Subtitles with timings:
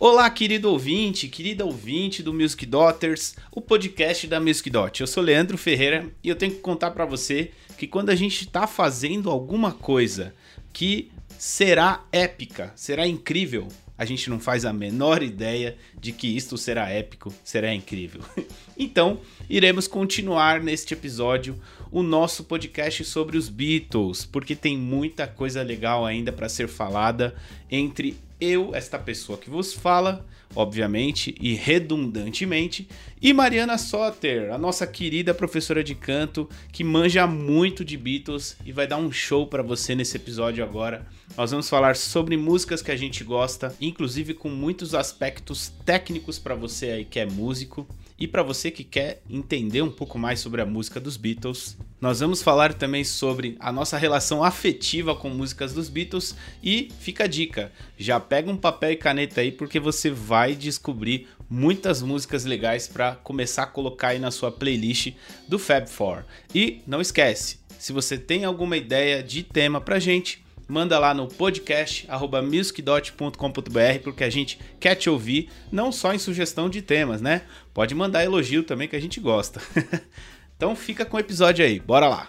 [0.00, 5.00] Olá, querido ouvinte, querida ouvinte do Music Daughters, o podcast da Music Dot.
[5.00, 8.44] Eu sou Leandro Ferreira e eu tenho que contar para você que quando a gente
[8.44, 10.32] está fazendo alguma coisa
[10.72, 13.66] que será épica, será incrível,
[13.98, 18.20] a gente não faz a menor ideia de que isto será épico, será incrível.
[18.78, 19.18] então,
[19.50, 21.60] iremos continuar neste episódio
[21.90, 27.34] o nosso podcast sobre os Beatles, porque tem muita coisa legal ainda para ser falada
[27.68, 30.24] entre eu, esta pessoa que vos fala,
[30.54, 32.88] obviamente e redundantemente,
[33.20, 38.72] e Mariana Soter, a nossa querida professora de canto que manja muito de Beatles e
[38.72, 41.06] vai dar um show para você nesse episódio agora.
[41.36, 46.54] Nós vamos falar sobre músicas que a gente gosta, inclusive com muitos aspectos técnicos para
[46.54, 47.86] você aí que é músico.
[48.18, 52.18] E para você que quer entender um pouco mais sobre a música dos Beatles, nós
[52.18, 57.28] vamos falar também sobre a nossa relação afetiva com músicas dos Beatles e fica a
[57.28, 62.88] dica, já pega um papel e caneta aí porque você vai descobrir muitas músicas legais
[62.88, 65.12] para começar a colocar aí na sua playlist
[65.46, 66.24] do Fab Four.
[66.52, 71.26] E não esquece, se você tem alguma ideia de tema pra gente, manda lá no
[71.26, 72.06] podcast
[72.44, 77.42] musicdot.com.br porque a gente quer te ouvir, não só em sugestão de temas, né?
[77.72, 79.60] Pode mandar elogio também que a gente gosta.
[80.54, 82.28] então fica com o episódio aí, bora lá!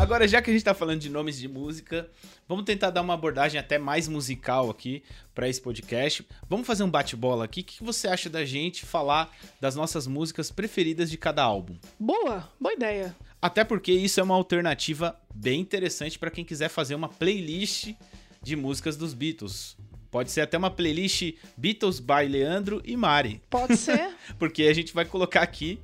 [0.00, 2.08] Agora, já que a gente tá falando de nomes de música,
[2.48, 5.02] vamos tentar dar uma abordagem até mais musical aqui
[5.34, 6.26] para esse podcast.
[6.48, 7.60] Vamos fazer um bate-bola aqui.
[7.60, 11.76] O que você acha da gente falar das nossas músicas preferidas de cada álbum?
[12.00, 13.14] Boa, boa ideia.
[13.40, 17.94] Até porque isso é uma alternativa bem interessante para quem quiser fazer uma playlist
[18.42, 19.76] de músicas dos Beatles.
[20.10, 23.40] Pode ser até uma playlist Beatles by Leandro e Mari.
[23.48, 24.10] Pode ser.
[24.38, 25.78] porque a gente vai colocar aqui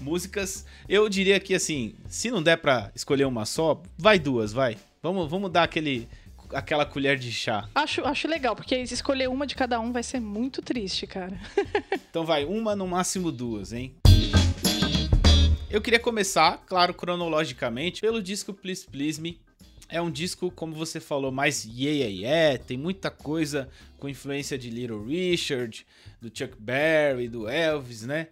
[0.00, 0.64] músicas.
[0.88, 4.76] Eu diria que assim, se não der para escolher uma só, vai duas, vai.
[5.02, 6.08] Vamos, vamos dar aquele
[6.52, 7.68] aquela colher de chá.
[7.74, 11.40] Acho, acho legal, porque escolher uma de cada um vai ser muito triste, cara.
[12.10, 13.94] então vai, uma no máximo duas, hein?
[15.72, 19.40] Eu queria começar, claro, cronologicamente, pelo disco Please Please Me.
[19.88, 22.64] É um disco, como você falou, mais yeah, yeah, yeah.
[22.64, 25.86] Tem muita coisa com influência de Little Richard,
[26.20, 28.26] do Chuck Berry, do Elvis, né?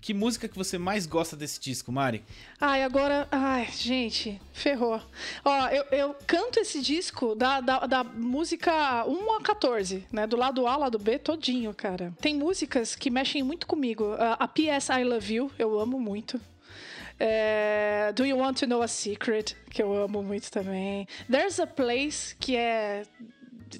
[0.00, 2.24] Que música que você mais gosta desse disco, Mari?
[2.60, 3.26] Ai, agora.
[3.32, 5.02] Ai, gente, ferrou.
[5.44, 10.24] Ó, eu, eu canto esse disco da, da, da, música 1 a 14, né?
[10.24, 12.14] Do lado A, lado B, todinho, cara.
[12.20, 14.12] Tem músicas que mexem muito comigo.
[14.12, 16.40] A, a PS I Love You, eu amo muito.
[17.22, 21.06] É, Do You Want to Know a Secret, que eu amo muito também.
[21.30, 23.02] There's a Place, que é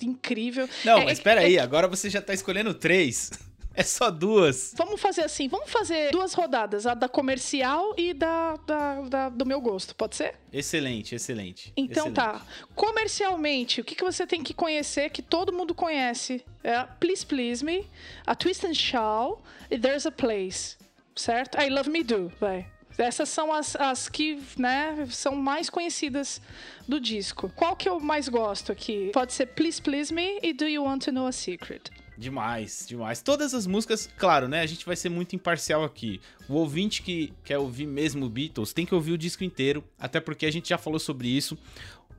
[0.03, 0.69] incrível.
[0.85, 1.61] Não, é, mas espera é, aí, é...
[1.61, 3.31] agora você já tá escolhendo três.
[3.73, 4.75] É só duas.
[4.77, 9.47] Vamos fazer assim, vamos fazer duas rodadas, a da comercial e da, da, da do
[9.47, 10.35] meu gosto, pode ser?
[10.53, 11.73] Excelente, excelente.
[11.77, 12.15] Então excelente.
[12.17, 12.45] tá.
[12.75, 16.45] Comercialmente, o que, que você tem que conhecer que todo mundo conhece?
[16.65, 17.89] É Please Please Me,
[18.27, 19.41] a Twist and Shout
[19.71, 20.77] e There's a Place,
[21.15, 21.57] certo?
[21.59, 22.67] I Love Me Do, vai.
[23.01, 26.41] Essas são as, as que, né, são mais conhecidas
[26.87, 27.51] do disco.
[27.55, 29.11] Qual que eu mais gosto aqui?
[29.13, 31.91] Pode ser Please Please Me e Do You Want to Know a Secret.
[32.21, 33.23] Demais, demais.
[33.23, 34.61] Todas as músicas, claro, né?
[34.61, 36.21] A gente vai ser muito imparcial aqui.
[36.47, 40.45] O ouvinte que quer ouvir mesmo Beatles tem que ouvir o disco inteiro, até porque
[40.45, 41.57] a gente já falou sobre isso.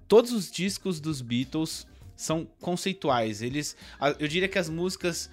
[0.07, 3.43] Todos os discos dos Beatles são conceituais.
[3.43, 3.77] Eles,
[4.17, 5.29] eu diria que as músicas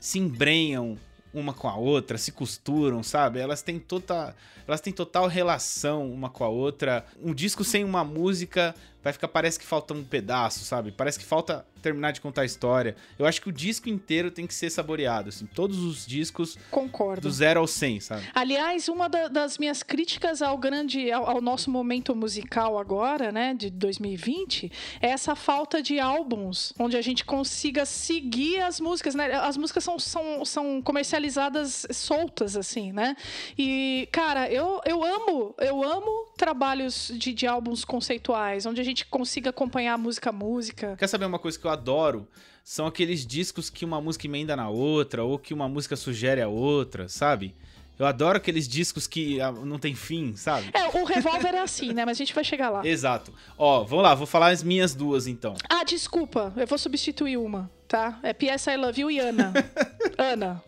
[0.00, 0.98] se embrenham
[1.38, 3.38] uma com a outra, se costuram, sabe?
[3.38, 4.34] Elas têm total,
[4.66, 7.04] elas têm total relação uma com a outra.
[7.22, 8.74] Um disco sem uma música
[9.06, 10.90] vai ficar parece que falta um pedaço, sabe?
[10.90, 12.96] Parece que falta terminar de contar a história.
[13.16, 17.20] Eu acho que o disco inteiro tem que ser saboreado, assim, todos os discos Concordo.
[17.20, 18.22] do zero ao 100, sabe?
[18.34, 23.54] Aliás, uma da, das minhas críticas ao grande ao, ao, nosso momento musical agora, né,
[23.54, 29.32] de 2020, é essa falta de álbuns onde a gente consiga seguir as músicas, né?
[29.34, 33.16] As músicas são, são, são comercializadas soltas assim, né?
[33.56, 39.06] E cara, eu, eu amo, eu amo trabalhos de, de álbuns conceituais, onde a gente
[39.06, 40.96] consiga acompanhar música a música.
[40.96, 42.28] Quer saber uma coisa que eu adoro
[42.62, 46.48] são aqueles discos que uma música emenda na outra, ou que uma música sugere a
[46.48, 47.54] outra, sabe?
[47.96, 50.68] Eu adoro aqueles discos que ah, não tem fim, sabe?
[50.74, 52.04] É, o Revolver é assim, né?
[52.04, 52.84] Mas a gente vai chegar lá.
[52.84, 53.32] Exato.
[53.56, 55.54] Ó, vamos lá, vou falar as minhas duas então.
[55.68, 58.18] Ah, desculpa, eu vou substituir uma, tá?
[58.22, 59.52] É PS I Love You e Ana.
[60.18, 60.62] Ana.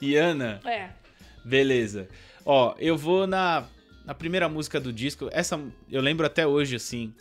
[0.00, 0.60] E Ana?
[0.64, 0.90] É.
[1.44, 2.08] Beleza.
[2.46, 3.64] Ó, eu vou na,
[4.04, 5.28] na primeira música do disco.
[5.32, 5.60] Essa
[5.90, 7.14] eu lembro até hoje, assim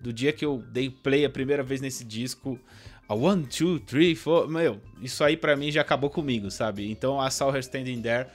[0.00, 2.58] do dia que eu dei play a primeira vez nesse disco,
[3.08, 6.90] a one, two, three, four, meu, isso aí para mim já acabou comigo, sabe?
[6.90, 8.28] Então a Saw Her Standing There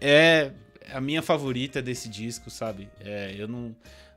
[0.00, 0.52] é
[0.92, 2.88] a minha favorita desse disco, sabe?
[3.00, 3.74] É, eu não,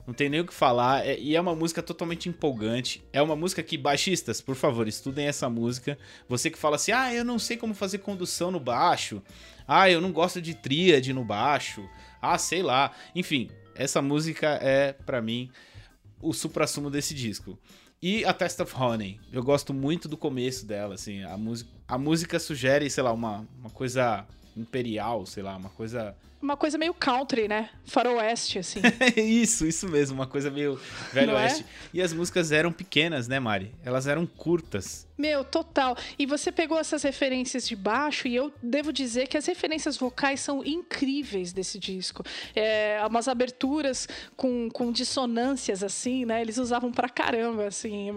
[0.08, 1.06] Não tem nem o que falar.
[1.06, 3.04] É, e é uma música totalmente empolgante.
[3.14, 5.98] É uma música que, baixistas, por favor, estudem essa música.
[6.28, 9.22] Você que fala assim, ah, eu não sei como fazer condução no baixo.
[9.68, 11.88] Ah, eu não gosto de tríade no baixo.
[12.20, 12.92] Ah, sei lá.
[13.14, 15.50] Enfim, essa música é, para mim,
[16.20, 17.60] o supra-sumo desse disco.
[18.02, 19.20] E a Test of Honey.
[19.32, 21.22] Eu gosto muito do começo dela, assim.
[21.24, 24.26] A, música, a música sugere, sei lá, uma, uma coisa
[24.58, 27.70] imperial, sei lá, uma coisa uma coisa meio country, né?
[27.86, 28.82] Faroeste, assim.
[29.18, 30.80] isso, isso mesmo, uma coisa meio
[31.12, 31.44] velho Não é?
[31.44, 31.66] oeste.
[31.94, 33.74] E as músicas eram pequenas, né, Mari?
[33.84, 35.08] Elas eram curtas.
[35.18, 35.98] Meu, total.
[36.18, 40.40] E você pegou essas referências de baixo e eu devo dizer que as referências vocais
[40.40, 42.24] são incríveis desse disco.
[42.56, 44.08] É, umas aberturas
[44.38, 46.40] com, com dissonâncias, assim, né?
[46.40, 48.08] Eles usavam pra caramba, assim.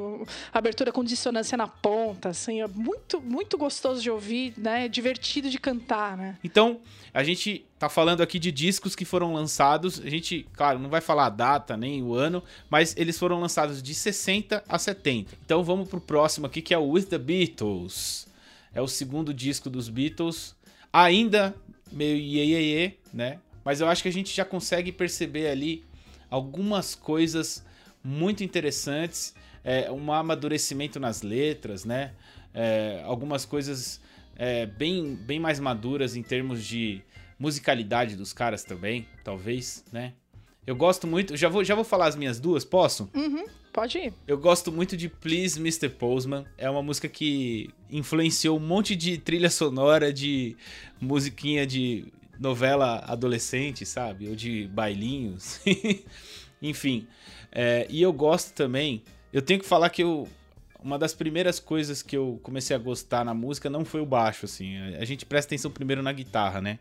[0.53, 2.61] Abertura com dissonância na ponta, assim.
[2.61, 4.87] É muito, muito gostoso de ouvir, né?
[4.87, 6.39] Divertido de cantar, né?
[6.45, 6.81] Então,
[7.13, 10.01] a gente tá falando aqui de discos que foram lançados.
[10.01, 12.41] A gente, claro, não vai falar a data nem o ano,
[12.71, 15.37] mas eles foram lançados de 60 a 70.
[15.45, 18.29] Então vamos pro próximo aqui que é o With the Beatles.
[18.73, 20.55] É o segundo disco dos Beatles.
[20.93, 21.57] Ainda
[21.91, 23.41] meio iê, né?
[23.65, 25.85] Mas eu acho que a gente já consegue perceber ali
[26.31, 27.65] algumas coisas
[28.03, 29.35] muito interessantes.
[29.65, 32.13] É, um amadurecimento nas letras, né?
[32.55, 34.01] É, algumas coisas
[34.37, 37.03] é, bem, bem mais maduras em termos de
[37.39, 40.13] musicalidade dos caras também, talvez, né?
[40.67, 41.37] Eu gosto muito.
[41.37, 43.11] Já vou, já vou falar as minhas duas, posso?
[43.15, 44.15] Uhum, pode ir.
[44.29, 45.89] Eu gosto muito de Please Mr.
[45.89, 46.45] Postman.
[46.57, 50.57] É uma música que influenciou um monte de trilha sonora de
[51.01, 52.07] musiquinha de
[52.39, 54.29] novela adolescente, sabe?
[54.29, 55.61] Ou de bailinhos.
[56.63, 57.09] Enfim.
[57.51, 59.03] É, e eu gosto também.
[59.33, 60.29] Eu tenho que falar que eu.
[60.83, 64.47] Uma das primeiras coisas que eu comecei a gostar na música não foi o baixo,
[64.47, 64.77] assim.
[64.95, 66.81] A gente presta atenção primeiro na guitarra, né?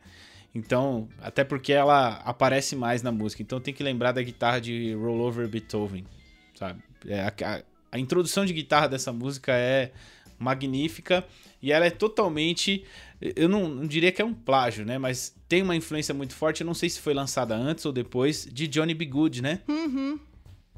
[0.53, 3.42] Então, até porque ela aparece mais na música.
[3.42, 6.06] Então tem que lembrar da guitarra de Rollover Beethoven,
[6.56, 6.81] sabe?
[7.07, 9.92] É, a, a, introdução de guitarra dessa música é
[10.38, 11.25] magnífica
[11.62, 12.83] e ela é totalmente.
[13.21, 14.98] Eu não, não, diria que é um plágio, né?
[14.98, 16.62] Mas tem uma influência muito forte.
[16.62, 19.06] Eu não sei se foi lançada antes ou depois de Johnny B.
[19.06, 19.62] Good, né?
[19.68, 20.19] Uhum.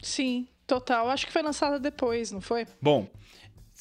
[0.02, 1.10] Sim, total.
[1.10, 2.68] Acho que foi lançada depois, não foi?
[2.82, 3.10] Bom,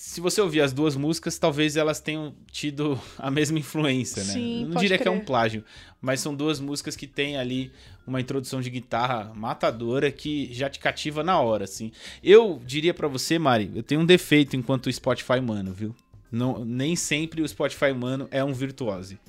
[0.05, 4.33] se você ouvir as duas músicas, talvez elas tenham tido a mesma influência, né?
[4.33, 5.03] Sim, não diria crer.
[5.03, 5.65] que é um plágio,
[6.01, 7.71] mas são duas músicas que têm ali
[8.05, 11.93] uma introdução de guitarra matadora que já te cativa na hora, assim.
[12.21, 15.95] Eu diria para você, Mari, eu tenho um defeito enquanto Spotify mano, viu?
[16.33, 19.21] Não, nem sempre o Spotify mano é um virtuose.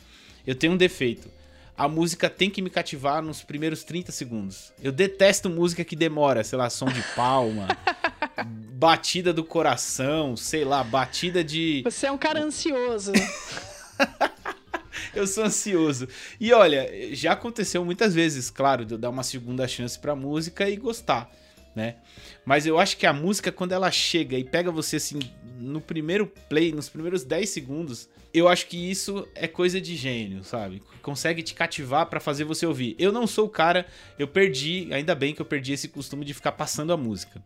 [0.45, 1.29] Eu tenho um defeito
[1.77, 4.71] a música tem que me cativar nos primeiros 30 segundos.
[4.81, 7.67] Eu detesto música que demora, sei lá, som de palma,
[8.43, 11.81] batida do coração, sei lá, batida de.
[11.83, 13.11] Você é um cara ansioso.
[15.13, 16.07] eu sou ansioso.
[16.39, 20.69] E olha, já aconteceu muitas vezes, claro, de eu dar uma segunda chance pra música
[20.69, 21.29] e gostar,
[21.75, 21.97] né?
[22.45, 25.19] Mas eu acho que a música, quando ela chega e pega você assim,
[25.59, 30.43] no primeiro play, nos primeiros 10 segundos, eu acho que isso é coisa de gênio,
[30.43, 30.81] sabe?
[31.01, 32.95] Consegue te cativar para fazer você ouvir.
[32.97, 33.85] Eu não sou o cara,
[34.17, 37.41] eu perdi, ainda bem que eu perdi esse costume de ficar passando a música.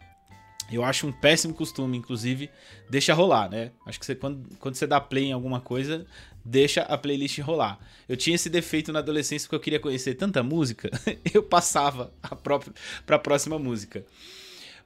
[0.72, 2.50] Eu acho um péssimo costume, inclusive,
[2.90, 3.72] deixa rolar, né?
[3.86, 6.06] Acho que você, quando, quando você dá play em alguma coisa,
[6.44, 7.80] deixa a playlist rolar.
[8.08, 10.90] Eu tinha esse defeito na adolescência porque eu queria conhecer tanta música,
[11.34, 12.74] eu passava a própria,
[13.06, 14.06] pra próxima música.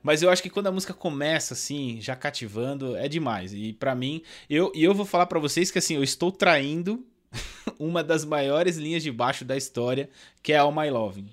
[0.03, 3.53] Mas eu acho que quando a música começa assim, já cativando, é demais.
[3.53, 7.05] E para mim, eu e eu vou falar para vocês que assim, eu estou traindo
[7.77, 10.09] uma das maiores linhas de baixo da história,
[10.41, 11.29] que é All My Loving.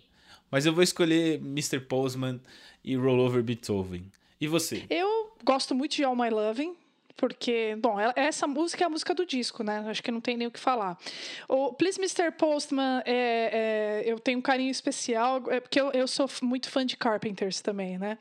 [0.51, 1.81] Mas eu vou escolher Mr.
[1.81, 2.41] Postman
[2.85, 4.11] e Rollover Beethoven.
[4.41, 4.85] E você?
[4.89, 6.77] Eu gosto muito de All My Loving
[7.19, 9.85] porque, bom, essa música é a música do disco, né?
[9.89, 10.97] Acho que não tem nem o que falar.
[11.49, 12.31] O Please Mr.
[12.31, 16.87] Postman, é, é, eu tenho um carinho especial, é porque eu, eu sou muito fã
[16.87, 18.17] de Carpenters também, né?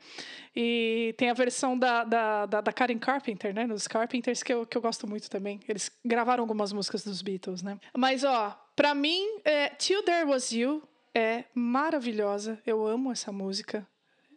[0.54, 3.68] E tem a versão da, da, da, da Karen Carpenter, né?
[3.68, 5.60] Nos Carpenters, que eu, que eu gosto muito também.
[5.68, 7.78] Eles gravaram algumas músicas dos Beatles, né?
[7.96, 10.82] Mas, ó, pra mim, é, Till There Was You
[11.14, 12.60] é maravilhosa.
[12.66, 13.86] Eu amo essa música.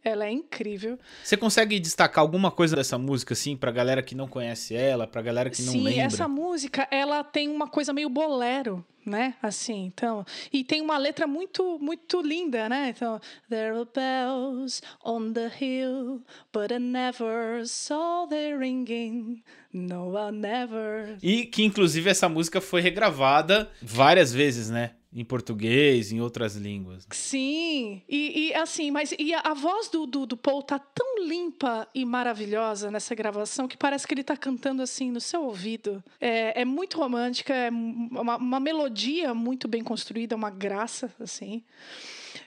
[0.03, 0.97] Ela é incrível.
[1.23, 5.21] Você consegue destacar alguma coisa dessa música, assim, pra galera que não conhece ela, pra
[5.21, 6.09] galera que não Sim, lembra?
[6.09, 9.35] Sim, essa música, ela tem uma coisa meio bolero, né?
[9.43, 10.25] Assim, então...
[10.51, 12.93] E tem uma letra muito, muito linda, né?
[12.95, 13.21] Então...
[13.47, 19.43] There are bells on the hill, but I never saw them ringing.
[19.71, 21.17] No, I never...
[21.21, 24.93] E que, inclusive, essa música foi regravada várias vezes, né?
[25.13, 27.05] Em português, em outras línguas.
[27.11, 31.25] Sim, e, e assim, mas e a, a voz do, do, do, Paul tá tão
[31.25, 36.01] limpa e maravilhosa nessa gravação que parece que ele tá cantando assim no seu ouvido.
[36.19, 41.63] É, é muito romântica, é uma, uma melodia muito bem construída, uma graça, assim.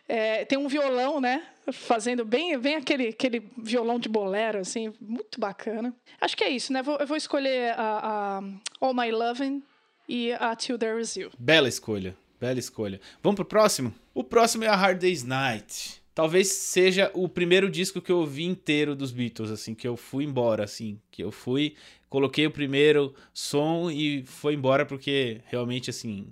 [0.09, 1.47] É, tem um violão, né?
[1.73, 5.95] Fazendo bem, bem aquele, aquele violão de bolero, assim, muito bacana.
[6.21, 6.83] Acho que é isso, né?
[6.83, 8.43] Vou, eu vou escolher a, a
[8.81, 9.63] All My Loving
[10.09, 11.31] e a Till There Is You.
[11.39, 13.01] Bela escolha, bela escolha.
[13.23, 13.95] Vamos pro próximo?
[14.13, 16.03] O próximo é a Hard Day's Night.
[16.15, 20.25] Talvez seja o primeiro disco que eu ouvi inteiro dos Beatles, assim, que eu fui
[20.25, 21.75] embora, assim, que eu fui,
[22.09, 26.29] coloquei o primeiro som e foi embora porque realmente, assim,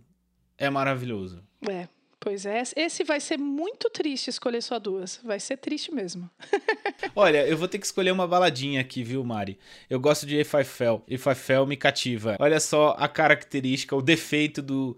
[0.59, 1.43] é maravilhoso.
[1.69, 1.89] É,
[2.25, 5.19] Pois é, esse vai ser muito triste escolher só duas.
[5.25, 6.31] Vai ser triste mesmo.
[7.17, 9.59] Olha, eu vou ter que escolher uma baladinha aqui, viu, Mari?
[9.91, 11.03] Eu gosto de If I Fell.
[11.09, 12.37] If I Fell me cativa.
[12.39, 14.97] Olha só a característica, o defeito do,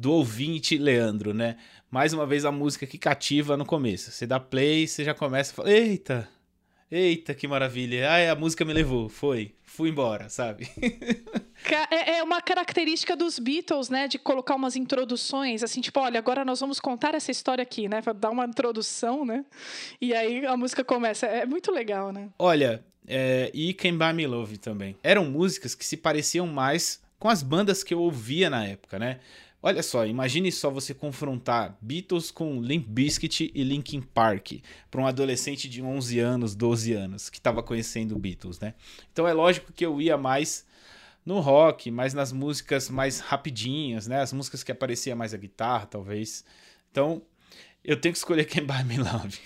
[0.00, 1.58] do ouvinte Leandro, né?
[1.90, 4.10] Mais uma vez a música que cativa no começo.
[4.10, 6.26] Você dá play, você já começa a falar: Eita,
[6.90, 8.10] eita, que maravilha.
[8.10, 10.68] Ai, a música me levou, foi, fui embora, sabe?
[11.90, 14.08] É, é uma característica dos Beatles, né?
[14.08, 18.00] De colocar umas introduções, assim, tipo, olha, agora nós vamos contar essa história aqui, né?
[18.16, 19.44] Dar uma introdução, né?
[20.00, 21.26] E aí a música começa.
[21.26, 22.30] É muito legal, né?
[22.38, 24.96] Olha, é, e Can Buy Me Love também.
[25.02, 29.20] Eram músicas que se pareciam mais com as bandas que eu ouvia na época, né?
[29.62, 34.52] Olha só, imagine só você confrontar Beatles com Limp Bizkit e Linkin Park
[34.90, 38.74] para um adolescente de 11 anos, 12 anos, que estava conhecendo Beatles, né?
[39.12, 40.66] Então é lógico que eu ia mais
[41.26, 44.22] no rock, mais nas músicas mais rapidinhas, né?
[44.22, 46.42] As músicas que aparecia mais a guitarra, talvez.
[46.90, 47.22] Então,
[47.84, 49.38] eu tenho que escolher Can Buy Me Love.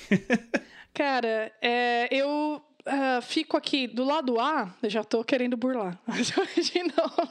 [0.95, 5.99] Cara, é, eu uh, fico aqui do lado A, já tô querendo burlar.
[6.09, 7.31] De novo.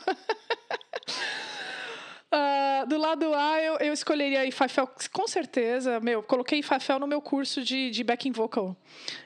[2.86, 6.00] Do lado A, eu, eu escolheria Ifafel, com certeza.
[6.00, 8.76] Meu, coloquei Ifafel no meu curso de, de backing vocal.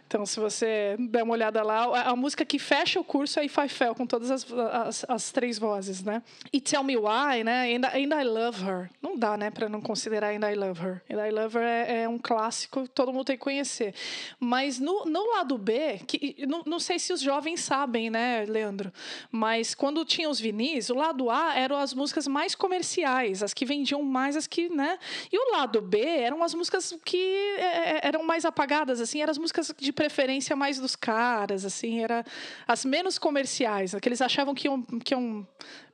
[0.07, 3.57] Então, se você der uma olhada lá, a, música que fecha o curso é If
[3.57, 6.23] I Fell, com todas as, as, as, três vozes, né?
[6.51, 7.75] E Tell Me Why, né?
[7.75, 8.89] And, and I Love Her.
[9.01, 11.01] Não dá, né, para não considerar And I Love Her.
[11.11, 13.93] And I Love Her é, é, um clássico, todo mundo tem que conhecer.
[14.39, 18.93] Mas no, no lado B, que, não, não sei se os jovens sabem, né, Leandro?
[19.29, 23.65] Mas quando tinha os vinis, o lado A eram as músicas mais comerciais, as que
[23.65, 24.97] vendiam mais, as que, né?
[25.29, 27.17] E o lado B eram as músicas que
[27.57, 32.03] é, é eram mais apagadas, assim, eram as músicas de preferência mais dos caras, assim,
[32.03, 32.23] era
[32.67, 35.45] as menos comerciais, que eles achavam que iam, que iam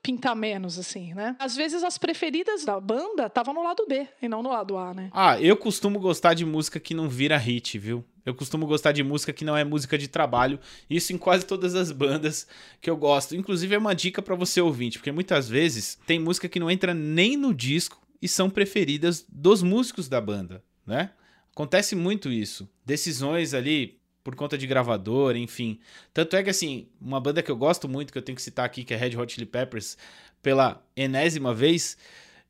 [0.01, 1.38] pintar menos, assim, né?
[1.39, 4.93] Às vezes as preferidas da banda estavam no lado B e não no lado A,
[4.93, 5.10] né?
[5.13, 8.03] Ah, eu costumo gostar de música que não vira hit, viu?
[8.25, 10.60] Eu costumo gostar de música que não é música de trabalho.
[10.89, 12.45] Isso em quase todas as bandas
[12.81, 13.38] que eu gosto.
[13.38, 16.93] Inclusive é uma dica para você ouvinte, porque muitas vezes tem música que não entra
[16.93, 21.12] nem no disco e são preferidas dos músicos da banda, né?
[21.53, 22.67] Acontece muito isso.
[22.86, 25.79] Decisões ali por conta de gravador, enfim.
[26.13, 28.65] Tanto é que, assim, uma banda que eu gosto muito, que eu tenho que citar
[28.65, 29.98] aqui, que é Red Hot Chili Peppers,
[30.41, 31.98] pela enésima vez,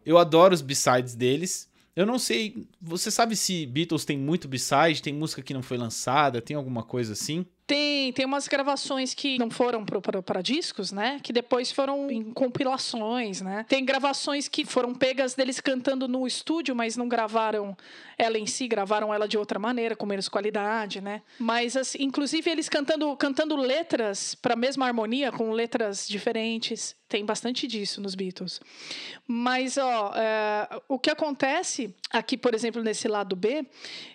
[0.05, 1.69] eu adoro os b-sides deles.
[1.95, 5.77] Eu não sei, você sabe se Beatles tem muito b-side, tem música que não foi
[5.77, 7.45] lançada, tem alguma coisa assim?
[7.65, 11.19] Tem, tem umas gravações que não foram para discos, né?
[11.23, 13.65] Que depois foram em compilações, né?
[13.69, 17.75] Tem gravações que foram pegas deles cantando no estúdio, mas não gravaram
[18.17, 21.21] ela em si, gravaram ela de outra maneira, com menos qualidade, né?
[21.39, 26.95] Mas, assim, inclusive, eles cantando, cantando letras para a mesma harmonia, com letras diferentes.
[27.13, 28.59] Tem bastante disso nos Beatles.
[29.27, 33.67] Mas, ó, é, o que acontece aqui, por exemplo, nesse lado B,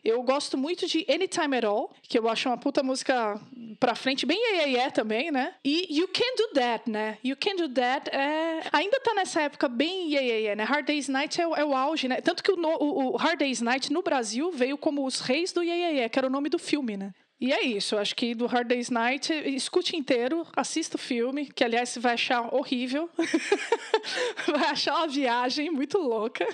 [0.05, 3.41] eu gosto muito de Anytime at All, que eu acho uma puta música
[3.79, 5.55] pra frente, bem yeah, yeah, yeah também, né?
[5.65, 7.19] E You Can Do That, né?
[7.23, 8.63] You Can Do That é...
[8.73, 10.65] ainda tá nessa época bem yeah, yeah, yeah, né?
[10.65, 12.21] Hard Day's Night é, é o auge, né?
[12.21, 15.63] Tanto que o, o, o Hard Day's Night no Brasil veio como os reis do
[15.63, 17.13] yeah, yeah, yeah, que era o nome do filme, né?
[17.41, 21.63] E é isso, acho que do Hard Day's Night, escute inteiro, assista o filme, que
[21.63, 23.09] aliás você vai achar horrível.
[24.49, 26.45] vai achar uma viagem muito louca.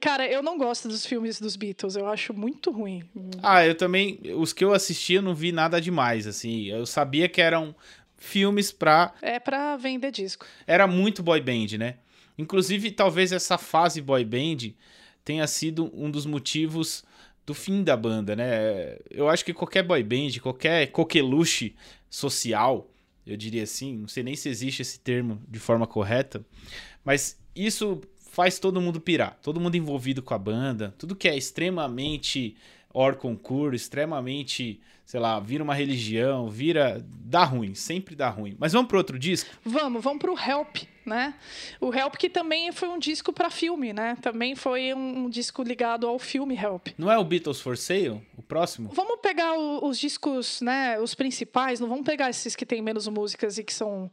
[0.00, 3.04] Cara, eu não gosto dos filmes dos Beatles, eu acho muito ruim.
[3.40, 7.28] Ah, eu também, os que eu assisti eu não vi nada demais, assim, eu sabia
[7.28, 7.72] que eram
[8.16, 9.14] filmes pra...
[9.22, 10.44] É pra vender disco.
[10.66, 11.98] Era muito boy band, né?
[12.36, 14.74] Inclusive, talvez essa fase boy band
[15.24, 17.04] tenha sido um dos motivos
[17.44, 18.96] do fim da banda, né?
[19.10, 21.74] Eu acho que qualquer boy band, qualquer coqueluche
[22.08, 22.88] social,
[23.26, 26.44] eu diria assim, não sei nem se existe esse termo de forma correta,
[27.04, 31.36] mas isso faz todo mundo pirar, todo mundo envolvido com a banda, tudo que é
[31.36, 32.56] extremamente
[32.94, 38.54] or concurso, extremamente, sei lá, vira uma religião, vira dá ruim, sempre dá ruim.
[38.58, 39.50] Mas vamos pro outro disco?
[39.64, 41.34] Vamos, vamos pro Help né?
[41.80, 44.16] O Help que também foi um disco para filme, né?
[44.20, 46.88] Também foi um, um, disco ligado ao filme Help.
[46.96, 48.90] Não é o Beatles for Sale, o próximo?
[48.92, 50.98] Vamos pegar o, os discos, né?
[51.00, 51.80] Os principais.
[51.80, 54.10] Não vamos pegar esses que tem menos músicas e que são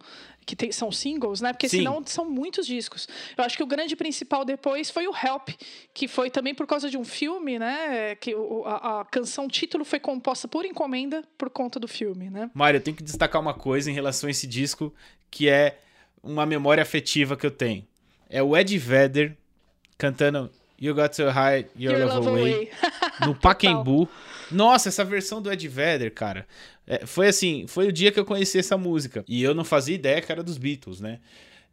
[0.50, 1.54] que tem, são singles, né?
[1.54, 1.80] Porque Sim.
[1.80, 3.08] senão são muitos discos.
[3.38, 5.50] Eu acho que o grande principal depois foi o Help,
[5.94, 8.16] que foi também por causa de um filme, né?
[8.16, 8.34] Que
[8.66, 12.50] a, a, canção título foi composta por encomenda por conta do filme, né?
[12.52, 14.92] Mário, eu tenho que destacar uma coisa em relação a esse disco,
[15.30, 15.78] que é
[16.22, 17.86] uma memória afetiva que eu tenho.
[18.30, 19.38] É o Ed Vedder
[19.98, 22.72] cantando You Got to Hide Your, Your Love, Away, away.
[23.26, 24.08] no Pacaembu.
[24.52, 26.48] Nossa, essa versão do Ed Vedder, cara.
[26.88, 29.24] É, foi assim, foi o dia que eu conheci essa música.
[29.28, 31.20] E eu não fazia ideia que era dos Beatles, né?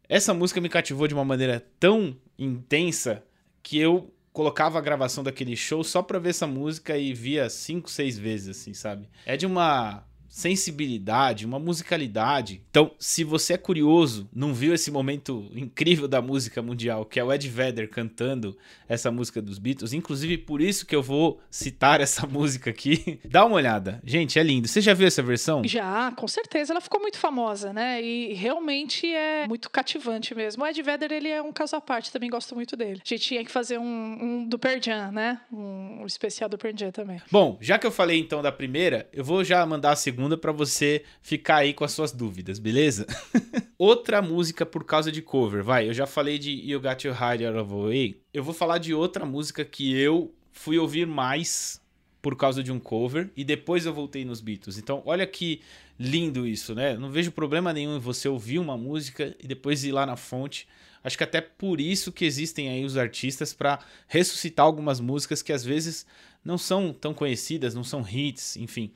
[0.09, 3.23] Essa música me cativou de uma maneira tão intensa
[3.63, 7.89] que eu colocava a gravação daquele show só pra ver essa música e via cinco,
[7.89, 9.09] seis vezes, assim, sabe?
[9.25, 12.61] É de uma sensibilidade, uma musicalidade.
[12.69, 17.23] Então, se você é curioso, não viu esse momento incrível da música mundial, que é
[17.23, 18.57] o Ed Vedder cantando
[18.87, 23.45] essa música dos Beatles, inclusive por isso que eu vou citar essa música aqui, dá
[23.45, 24.01] uma olhada.
[24.03, 24.67] Gente, é lindo.
[24.67, 25.63] Você já viu essa versão?
[25.65, 26.73] Já, com certeza.
[26.73, 28.01] Ela ficou muito famosa, né?
[28.01, 30.63] E realmente é muito cativante mesmo.
[30.63, 33.01] O Ed Vedder, ele é um caso à parte, também gosto muito dele.
[33.03, 35.41] A gente tinha que fazer um, um do Pearl Jam, né?
[35.51, 37.21] Um, um especial do Pearl Jam também.
[37.31, 40.35] Bom, já que eu falei então da primeira, eu vou já mandar a segunda segunda
[40.35, 43.05] para você ficar aí com as suas dúvidas, beleza?
[43.77, 45.87] outra música por causa de cover, vai.
[45.87, 48.19] Eu já falei de You Got Your Hide Out of Way.
[48.33, 51.79] Eu vou falar de outra música que eu fui ouvir mais
[52.19, 54.79] por causa de um cover e depois eu voltei nos Beatles.
[54.79, 55.61] Então, olha que
[55.99, 56.97] lindo isso, né?
[56.97, 60.67] Não vejo problema nenhum em você ouvir uma música e depois ir lá na fonte.
[61.07, 65.53] Acho que até por isso que existem aí os artistas para ressuscitar algumas músicas que
[65.53, 66.05] às vezes
[66.43, 68.91] não são tão conhecidas, não são hits, enfim.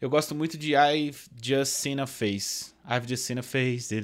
[0.00, 2.72] Eu gosto muito de I've Just Seen a Face.
[2.84, 3.94] I've Just Seen a Face.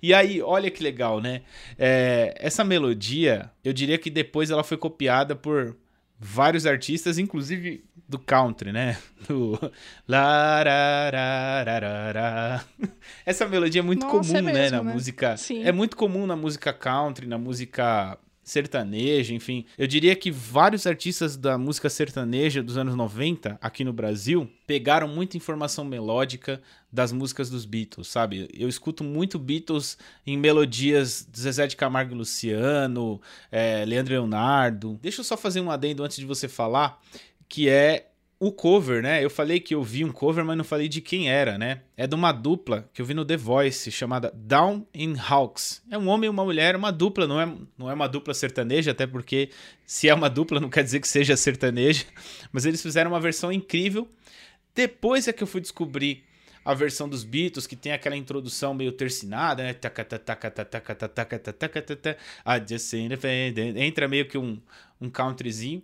[0.00, 1.42] E aí, olha que legal, né?
[1.76, 5.76] É, essa melodia, eu diria que depois ela foi copiada por
[6.18, 8.96] vários artistas, inclusive do country, né?
[9.28, 9.58] Do
[13.24, 14.92] Essa melodia é muito Nossa, comum, é mesmo, né, na né?
[14.92, 15.36] música.
[15.36, 15.62] Sim.
[15.62, 19.66] É muito comum na música country, na música sertaneja, enfim.
[19.76, 25.06] Eu diria que vários artistas da música sertaneja dos anos 90 aqui no Brasil pegaram
[25.06, 28.48] muita informação melódica das músicas dos Beatles, sabe?
[28.54, 33.20] Eu escuto muito Beatles em melodias de Zezé de Camargo e Luciano,
[33.52, 34.98] é, Leandro Leonardo.
[35.02, 37.00] Deixa eu só fazer um adendo antes de você falar,
[37.48, 38.07] que é
[38.40, 39.24] o cover, né?
[39.24, 41.82] Eu falei que eu vi um cover, mas não falei de quem era, né?
[41.96, 45.82] É de uma dupla que eu vi no The Voice, chamada Down in Hawks.
[45.90, 48.92] É um homem e uma mulher, uma dupla, não é, não é uma dupla sertaneja,
[48.92, 49.50] até porque
[49.84, 52.04] se é uma dupla não quer dizer que seja sertaneja,
[52.52, 54.08] mas eles fizeram uma versão incrível.
[54.72, 56.22] Depois é que eu fui descobrir
[56.64, 59.74] a versão dos Beatles, que tem aquela introdução meio tercinada, né?
[63.76, 64.60] Entra meio que um,
[65.00, 65.82] um countryzinho.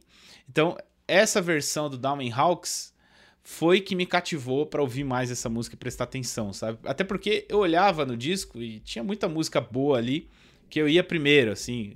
[0.48, 2.94] Então, essa versão do Down in Hawks
[3.42, 6.78] foi que me cativou para ouvir mais essa música e prestar atenção, sabe?
[6.84, 10.28] Até porque eu olhava no disco e tinha muita música boa ali
[10.70, 11.94] que eu ia primeiro, assim.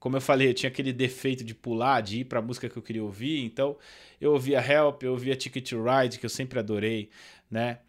[0.00, 2.76] Como eu falei, eu tinha aquele defeito de pular, de ir para a música que
[2.76, 3.76] eu queria ouvir, então
[4.18, 7.10] eu ouvia Help, eu ouvia Ticket to Ride, que eu sempre adorei,
[7.50, 7.80] né?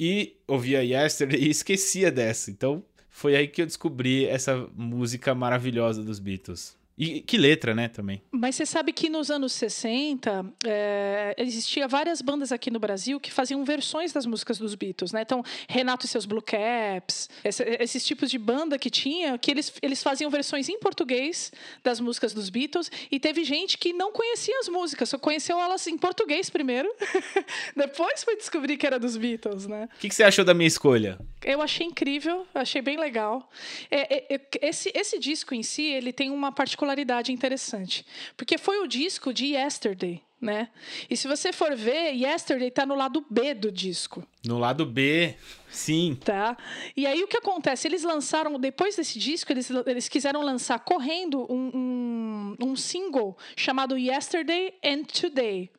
[0.00, 2.50] E ouvia Yesterday e esquecia dessa.
[2.50, 6.77] Então foi aí que eu descobri essa música maravilhosa dos Beatles.
[6.98, 8.20] E que letra, né, também.
[8.32, 13.30] Mas você sabe que nos anos 60 é, existia várias bandas aqui no Brasil que
[13.30, 15.22] faziam versões das músicas dos Beatles, né?
[15.22, 19.72] Então, Renato e seus Blue Caps, esse, esses tipos de banda que tinha, que eles,
[19.80, 21.52] eles faziam versões em português
[21.84, 25.86] das músicas dos Beatles e teve gente que não conhecia as músicas, só conheceu elas
[25.86, 26.92] em português primeiro,
[27.76, 29.88] depois foi descobrir que era dos Beatles, né?
[29.94, 31.16] O que, que, você achou da minha escolha?
[31.44, 33.48] Eu achei incrível, achei bem legal.
[33.88, 38.04] É, é, esse, esse disco em si, ele tem uma particularidade particularidade interessante.
[38.36, 40.68] Porque foi o disco de Yesterday, né?
[41.10, 44.26] E se você for ver, Yesterday tá no lado B do disco.
[44.44, 45.34] No lado B,
[45.70, 46.16] sim.
[46.24, 46.56] Tá.
[46.96, 47.86] E aí o que acontece?
[47.86, 53.98] Eles lançaram, depois desse disco, eles, eles quiseram lançar correndo um, um, um single chamado
[53.98, 55.70] Yesterday and Today,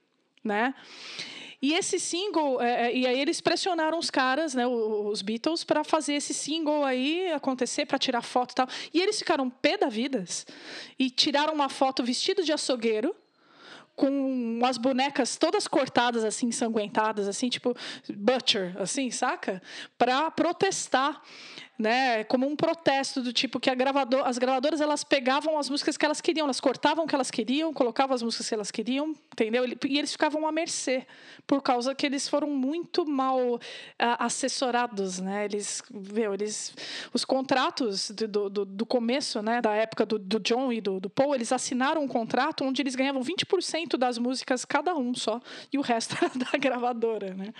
[0.43, 0.75] né?
[1.61, 5.83] E esse single, é, é, e aí eles pressionaram os caras, né, os Beatles, para
[5.83, 8.67] fazer esse single aí acontecer, para tirar foto e tal.
[8.93, 10.45] E eles ficaram pé da vidas
[10.97, 13.13] e tiraram uma foto vestido de açougueiro
[13.93, 17.75] com as bonecas todas cortadas, assim, ensanguentadas, assim, tipo
[18.07, 19.61] Butcher, assim, saca?
[19.97, 21.21] Para protestar
[21.79, 22.25] né?
[22.25, 26.19] Como um protesto do tipo que gravador, as gravadoras elas pegavam as músicas que elas
[26.19, 29.63] queriam, elas cortavam o que elas queriam, colocavam as músicas que elas queriam, entendeu?
[29.87, 31.07] E eles ficavam à mercê
[31.47, 33.59] por causa que eles foram muito mal uh,
[33.97, 35.45] assessorados, né?
[35.45, 36.75] Eles, viu, eles,
[37.13, 39.61] os contratos do, do, do começo, né?
[39.61, 42.93] Da época do, do John e do, do Paul, eles assinaram um contrato onde eles
[42.93, 45.39] ganhavam 20% das músicas cada um só
[45.71, 47.53] e o resto era da gravadora, né?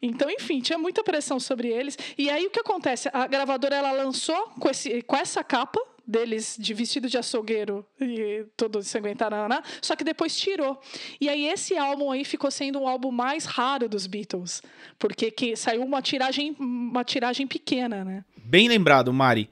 [0.00, 1.96] Então, enfim, tinha muita pressão sobre eles.
[2.16, 3.08] E aí o que acontece?
[3.12, 8.44] A gravadora ela lançou com, esse, com essa capa deles de vestido de açougueiro e
[8.56, 9.34] todo ensanguentado,
[9.80, 10.78] só que depois tirou.
[11.20, 14.62] E aí esse álbum aí ficou sendo um álbum mais raro dos Beatles,
[14.98, 18.24] porque que saiu uma tiragem, uma tiragem pequena, né?
[18.36, 19.48] Bem lembrado, Mari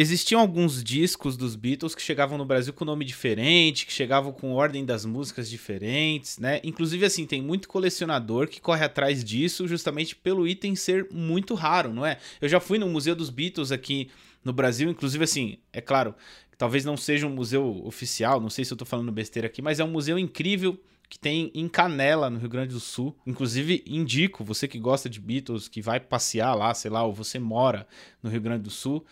[0.00, 4.54] existiam alguns discos dos Beatles que chegavam no Brasil com nome diferente, que chegavam com
[4.54, 6.58] ordem das músicas diferentes, né?
[6.64, 11.92] Inclusive, assim, tem muito colecionador que corre atrás disso justamente pelo item ser muito raro,
[11.92, 12.16] não é?
[12.40, 14.08] Eu já fui no Museu dos Beatles aqui
[14.42, 16.14] no Brasil, inclusive, assim, é claro,
[16.56, 19.80] talvez não seja um museu oficial, não sei se eu tô falando besteira aqui, mas
[19.80, 23.14] é um museu incrível que tem em Canela, no Rio Grande do Sul.
[23.26, 27.38] Inclusive, indico, você que gosta de Beatles, que vai passear lá, sei lá, ou você
[27.38, 27.86] mora
[28.22, 29.04] no Rio Grande do Sul,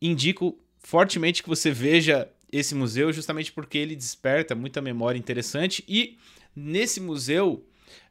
[0.00, 5.84] indico fortemente que você veja esse museu, justamente porque ele desperta muita memória interessante.
[5.88, 6.16] E
[6.54, 7.64] nesse museu,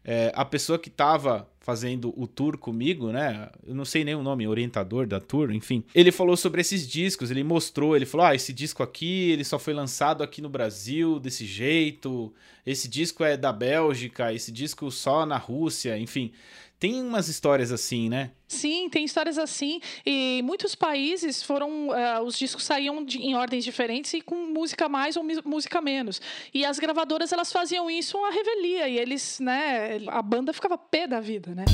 [0.04, 3.50] é, a pessoa que estava fazendo o tour comigo, né?
[3.66, 5.84] Eu não sei nem o nome, orientador da tour, enfim.
[5.94, 9.60] Ele falou sobre esses discos, ele mostrou, ele falou: "Ah, esse disco aqui, ele só
[9.60, 12.34] foi lançado aqui no Brasil desse jeito.
[12.66, 16.32] Esse disco é da Bélgica, esse disco só na Rússia", enfim.
[16.80, 18.32] Tem umas histórias assim, né?
[18.48, 19.82] Sim, tem histórias assim.
[20.06, 21.90] E muitos países foram.
[21.90, 26.22] Uh, os discos saíam de, em ordens diferentes e com música mais ou música menos.
[26.54, 28.88] E as gravadoras elas faziam isso a revelia.
[28.88, 30.00] E eles, né?
[30.08, 31.66] A banda ficava pé da vida, né?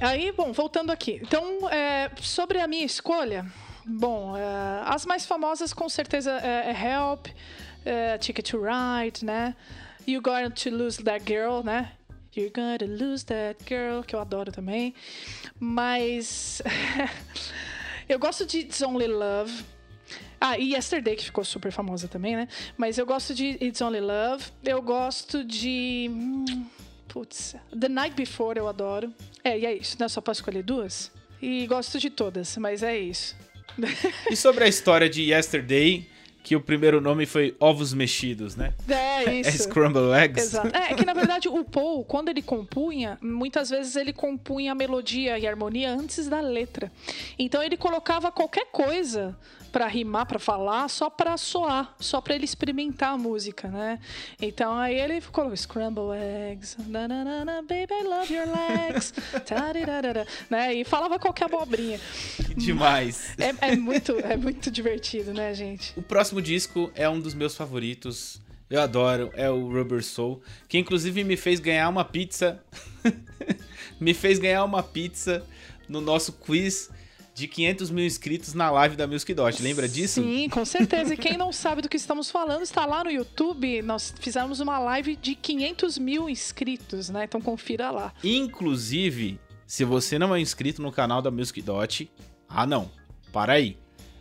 [0.00, 1.20] Aí, bom, voltando aqui.
[1.22, 3.46] Então, é, sobre a minha escolha,
[3.86, 4.42] bom, é,
[4.86, 7.28] as mais famosas com certeza é, é Help,
[8.18, 9.54] Ticket to Ride, né?
[10.04, 11.92] You Got to Lose That Girl, né?
[12.34, 14.94] You're gonna lose that girl, que eu adoro também.
[15.60, 16.62] Mas.
[18.08, 19.52] eu gosto de It's Only Love.
[20.40, 22.48] Ah, e Yesterday, que ficou super famosa também, né?
[22.76, 24.44] Mas eu gosto de It's Only Love.
[24.64, 26.08] Eu gosto de.
[26.10, 26.66] Hum,
[27.06, 27.54] putz.
[27.78, 29.12] The Night Before eu adoro.
[29.44, 30.08] É, e é isso, né?
[30.08, 31.12] Só posso escolher duas?
[31.40, 33.36] E gosto de todas, mas é isso.
[34.30, 36.08] e sobre a história de Yesterday,
[36.42, 38.74] que o primeiro nome foi Ovos Mexidos, né?
[38.88, 39.50] É, é isso.
[39.50, 40.48] É Scramble Eggs.
[40.48, 40.76] Exato.
[40.76, 45.38] É, que na verdade o Paul, quando ele compunha, muitas vezes ele compunha a melodia
[45.38, 46.90] e a harmonia antes da letra.
[47.38, 49.36] Então ele colocava qualquer coisa
[49.72, 53.98] para rimar, para falar, só para soar, só para ele experimentar a música, né?
[54.40, 59.14] Então aí ele ficou Scramble Eggs, na, na, na, na, baby I love your legs,
[60.50, 60.74] né?
[60.74, 61.98] E falava qualquer abobrinha.
[62.54, 63.34] Demais.
[63.38, 65.94] É, é, muito, é muito divertido, né, gente?
[65.96, 68.40] O próximo disco é um dos meus favoritos.
[68.68, 72.62] Eu adoro, é o Rubber Soul, que inclusive me fez ganhar uma pizza.
[73.98, 75.42] me fez ganhar uma pizza
[75.88, 76.90] no nosso quiz
[77.34, 79.62] de 500 mil inscritos na live da Music Dot.
[79.62, 80.22] Lembra disso?
[80.22, 81.14] Sim, com certeza.
[81.14, 83.80] E quem não sabe do que estamos falando, está lá no YouTube.
[83.82, 87.24] Nós fizemos uma live de 500 mil inscritos, né?
[87.24, 88.12] Então confira lá.
[88.22, 92.10] Inclusive, se você não é inscrito no canal da Music Dot,
[92.48, 92.90] ah não,
[93.32, 93.76] para aí.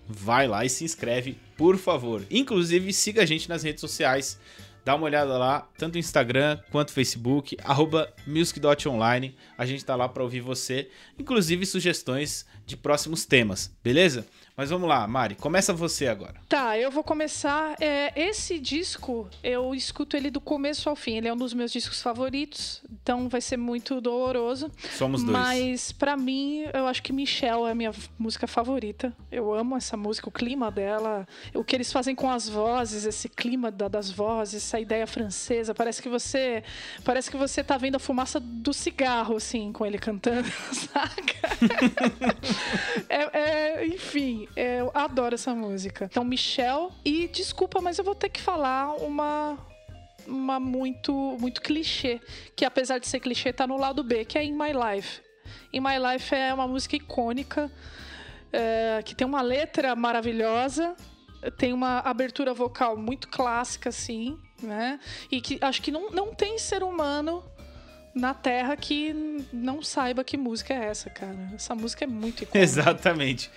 [0.07, 2.25] Vai lá e se inscreve, por favor.
[2.29, 4.39] Inclusive, siga a gente nas redes sociais.
[4.83, 9.35] Dá uma olhada lá, tanto no Instagram quanto no Facebook, arroba music.online.
[9.57, 10.89] A gente tá lá para ouvir você,
[11.19, 14.25] inclusive sugestões de próximos temas, beleza?
[14.55, 16.35] Mas vamos lá, Mari, começa você agora.
[16.47, 17.75] Tá, eu vou começar.
[17.79, 21.17] É, esse disco, eu escuto ele do começo ao fim.
[21.17, 24.69] Ele é um dos meus discos favoritos, então vai ser muito doloroso.
[24.97, 25.31] Somos dois.
[25.31, 29.15] Mas para mim, eu acho que Michelle é a minha música favorita.
[29.31, 33.29] Eu amo essa música, o clima dela, o que eles fazem com as vozes, esse
[33.29, 35.73] clima da, das vozes, essa ideia francesa.
[35.73, 36.63] Parece que você,
[37.03, 41.39] parece que você tá vendo a fumaça do cigarro, assim, com ele cantando, saca?
[43.07, 46.05] é, é, enfim, eu adoro essa música.
[46.05, 46.89] Então, Michelle.
[47.03, 49.57] E desculpa, mas eu vou ter que falar uma
[50.27, 52.21] uma muito muito clichê,
[52.55, 55.21] que apesar de ser clichê tá no lado B, que é In My Life.
[55.73, 57.71] In My Life é uma música icônica,
[58.51, 60.95] é, que tem uma letra maravilhosa,
[61.57, 64.99] tem uma abertura vocal muito clássica, assim, né?
[65.31, 67.43] E que acho que não, não tem ser humano
[68.13, 69.13] na Terra que
[69.51, 71.51] não saiba que música é essa, cara.
[71.55, 72.59] Essa música é muito icônica.
[72.59, 73.49] Exatamente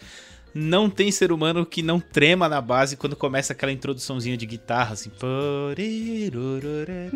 [0.54, 4.92] não tem ser humano que não trema na base quando começa aquela introduçãozinha de guitarra,
[4.92, 5.10] assim.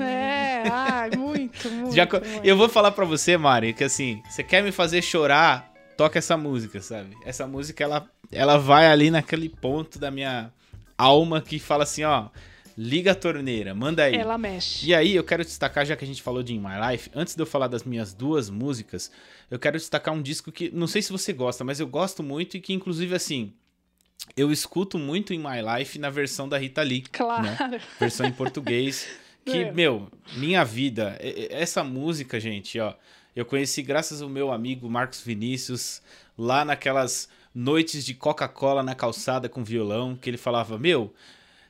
[0.01, 2.27] É, ai, muito, muito, Já, muito.
[2.43, 6.37] Eu vou falar para você, Mari, que assim, você quer me fazer chorar toca essa
[6.37, 7.17] música, sabe?
[7.25, 10.53] Essa música, ela, ela vai ali naquele ponto da minha
[10.97, 12.29] alma que fala assim, ó,
[12.81, 14.15] liga a torneira, manda aí.
[14.15, 14.87] Ela mexe.
[14.87, 17.35] E aí, eu quero destacar, já que a gente falou de In My Life, antes
[17.35, 19.11] de eu falar das minhas duas músicas,
[19.51, 22.57] eu quero destacar um disco que, não sei se você gosta, mas eu gosto muito
[22.57, 23.53] e que, inclusive, assim,
[24.37, 27.03] eu escuto muito In My Life na versão da Rita Lee.
[27.11, 27.43] Claro.
[27.43, 27.81] Né?
[27.99, 29.09] Versão em português.
[29.45, 29.73] Que, É.
[29.73, 31.17] meu, minha vida,
[31.49, 32.93] essa música, gente, ó,
[33.35, 36.03] eu conheci graças ao meu amigo Marcos Vinícius,
[36.37, 41.15] lá naquelas noites de Coca-Cola na calçada com violão, que ele falava, meu,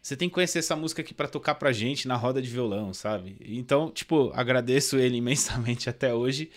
[0.02, 2.92] você tem que conhecer essa música aqui pra tocar pra gente na roda de violão,
[2.94, 3.36] sabe?
[3.40, 6.50] Então, tipo, agradeço ele imensamente até hoje.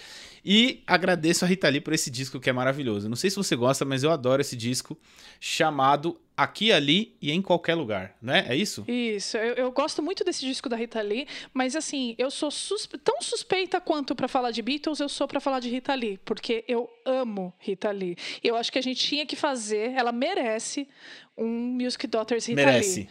[0.44, 3.08] E agradeço a Rita Lee por esse disco que é maravilhoso.
[3.08, 4.98] Não sei se você gosta, mas eu adoro esse disco
[5.40, 8.46] chamado Aqui, Ali e em Qualquer Lugar, né?
[8.50, 8.84] É isso?
[8.88, 12.98] Isso, eu, eu gosto muito desse disco da Rita Lee, mas assim, eu sou suspe-
[12.98, 16.64] tão suspeita quanto pra falar de Beatles, eu sou pra falar de Rita Lee, porque
[16.68, 18.16] eu amo Rita Lee.
[18.44, 20.88] Eu acho que a gente tinha que fazer, ela merece
[21.38, 23.02] um Music Daughters Rita Merece.
[23.02, 23.10] Lee.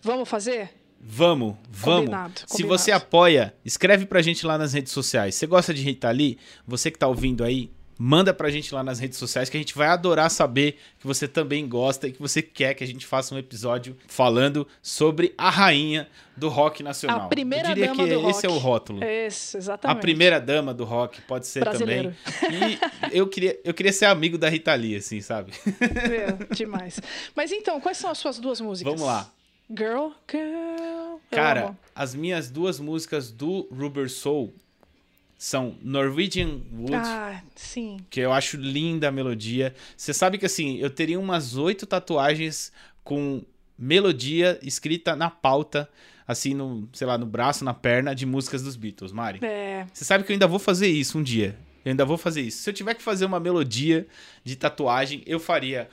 [0.00, 0.70] Vamos fazer?
[1.02, 2.00] Vamos, vamos.
[2.06, 2.78] Combinado, Se combinado.
[2.78, 5.34] você apoia, escreve pra gente lá nas redes sociais.
[5.34, 6.38] Você gosta de Rita Lee?
[6.66, 9.74] Você que tá ouvindo aí, manda pra gente lá nas redes sociais que a gente
[9.76, 13.34] vai adorar saber que você também gosta e que você quer que a gente faça
[13.34, 17.22] um episódio falando sobre a rainha do rock nacional.
[17.22, 18.64] A primeira Eu diria dama que do esse é o rock.
[18.64, 19.00] rótulo.
[19.02, 20.00] A exatamente.
[20.00, 22.14] primeira dama do rock pode ser Brasileiro.
[22.40, 22.78] também.
[23.12, 25.52] E eu queria, eu queria ser amigo da Rita Lee, assim, sabe?
[25.80, 27.00] Meu, demais.
[27.36, 28.92] Mas então, quais são as suas duas músicas?
[28.92, 29.28] Vamos lá.
[29.76, 31.16] Girl, Girl.
[31.30, 34.52] Cara, as minhas duas músicas do Rubber Soul
[35.38, 37.98] são Norwegian Wood, Ah, sim.
[38.10, 39.74] que eu acho linda a melodia.
[39.96, 43.42] Você sabe que assim, eu teria umas oito tatuagens com
[43.76, 45.88] melodia escrita na pauta,
[46.28, 49.40] assim, no, sei lá, no braço, na perna, de músicas dos Beatles, Mari.
[49.44, 51.58] É, Você sabe que eu ainda vou fazer isso um dia.
[51.84, 52.62] Eu ainda vou fazer isso.
[52.62, 54.06] Se eu tiver que fazer uma melodia
[54.44, 55.88] de tatuagem, eu faria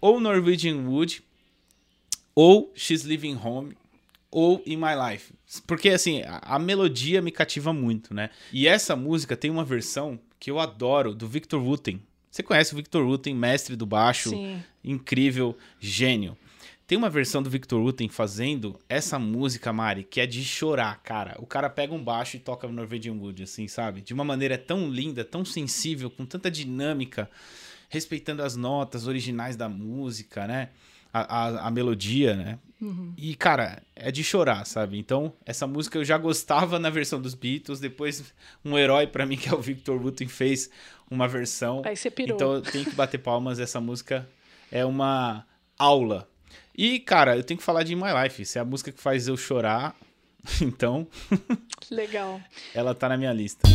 [0.00, 1.22] ou Norwegian Wood,
[2.38, 3.76] ou She's Living Home,
[4.30, 5.32] ou In My Life.
[5.66, 8.30] Porque, assim, a, a melodia me cativa muito, né?
[8.52, 12.00] E essa música tem uma versão que eu adoro, do Victor Wooten.
[12.30, 14.62] Você conhece o Victor Wooten, mestre do baixo, sim.
[14.84, 16.38] incrível, gênio.
[16.86, 21.34] Tem uma versão do Victor Wooten fazendo essa música, Mari, que é de chorar, cara.
[21.40, 24.00] O cara pega um baixo e toca Norwegian Wood, assim, sabe?
[24.00, 27.28] De uma maneira tão linda, tão sensível, com tanta dinâmica,
[27.88, 30.68] respeitando as notas originais da música, né?
[31.12, 32.58] A, a, a melodia, né?
[33.16, 34.98] E, cara, é de chorar, sabe?
[34.98, 37.80] Então, essa música eu já gostava na versão dos Beatles.
[37.80, 38.32] Depois,
[38.64, 40.70] um herói pra mim, que é o Victor Wooten, fez
[41.10, 41.82] uma versão.
[41.84, 42.36] Aí você pirou.
[42.36, 43.58] Então eu tenho que bater palmas.
[43.58, 44.28] Essa música
[44.70, 45.44] é uma
[45.76, 46.28] aula.
[46.76, 48.44] E, cara, eu tenho que falar de My Life.
[48.46, 49.96] Se é a música que faz eu chorar,
[50.62, 51.04] então
[51.90, 52.40] Legal.
[52.72, 53.68] ela tá na minha lista.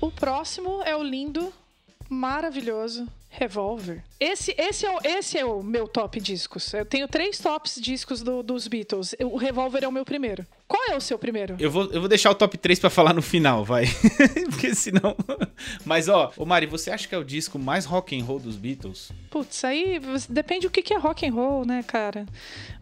[0.00, 1.52] O próximo é o lindo,
[2.08, 4.04] maravilhoso Revolver.
[4.22, 6.72] Esse, esse, é o, esse é o meu top discos.
[6.72, 9.14] Eu tenho três tops discos do- dos Beatles.
[9.20, 10.46] O Revolver é o meu primeiro.
[10.68, 11.56] Qual é o seu primeiro?
[11.58, 13.84] Eu vou, eu vou deixar o top 3 pra falar no final, vai.
[14.48, 15.14] Porque senão.
[15.84, 18.56] Mas, ó, ô Mari, você acha que é o disco mais rock and roll dos
[18.56, 19.10] Beatles?
[19.30, 22.24] Putz, aí depende do que que é rock and roll, né, cara?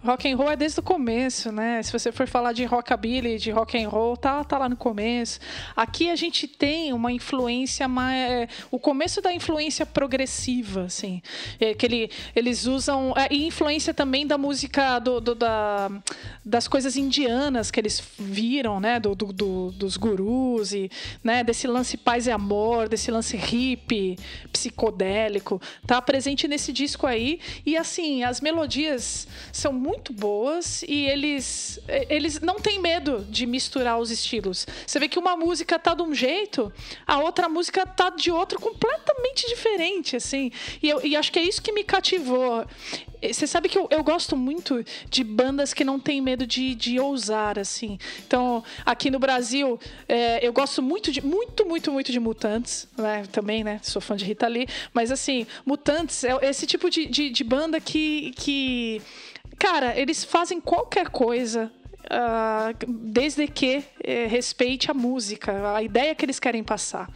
[0.04, 1.82] Rock and roll é desde o começo, né?
[1.82, 5.40] Se você for falar de rockabilly, de rock and roll, tá, tá lá no começo.
[5.74, 11.20] Aqui a gente tem uma influência mais, o começo da influência progressiva, assim,
[11.60, 15.90] é que ele, eles usam é, e influência também da música do, do- da,
[16.44, 18.98] das coisas indianas que eles viram, né?
[19.00, 20.90] Do, do- do- dos gurus e,
[21.22, 21.42] né?
[21.44, 24.16] Desse lance paz e amor, desse lance hippie,
[24.70, 27.40] psicodélico, tá presente nesse disco aí.
[27.66, 33.98] E assim, as melodias são muito boas e eles, eles não têm medo de misturar
[33.98, 34.66] os estilos.
[34.86, 36.72] Você vê que uma música tá de um jeito,
[37.06, 40.50] a outra música tá de outro completamente diferente, assim.
[40.82, 42.66] E, eu, e acho que é isso que me cativou.
[43.22, 46.98] Você sabe que eu, eu gosto muito de bandas que não têm medo de, de
[46.98, 47.98] ousar, assim.
[48.26, 49.78] Então, aqui no Brasil,
[50.08, 53.24] é, eu gosto muito de muito, muito, muito de Mutantes, né?
[53.30, 53.78] Também, né?
[53.82, 54.66] Sou fã de Rita Lee.
[54.92, 59.02] Mas assim, Mutantes é esse tipo de, de, de banda que, que.
[59.58, 61.70] Cara, eles fazem qualquer coisa.
[62.08, 67.10] Ah, desde que eh, respeite a música, a ideia que eles querem passar.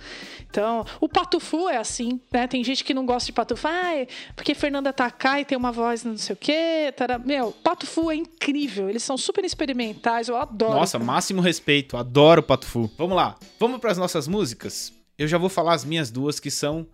[0.49, 2.47] Então, o Patufu é assim, né?
[2.47, 6.05] Tem gente que não gosta de Patufu, ah, é porque Fernanda Takai tem uma voz
[6.05, 6.93] não sei o quê.
[6.97, 7.19] Tará.
[7.19, 10.75] Meu, Patufu é incrível, eles são super experimentais, eu adoro.
[10.75, 11.97] Nossa, máximo respeito.
[11.97, 12.91] Adoro o Pato Fu.
[12.97, 13.37] Vamos lá.
[13.59, 14.93] Vamos pras nossas músicas?
[15.19, 16.87] Eu já vou falar as minhas duas, que são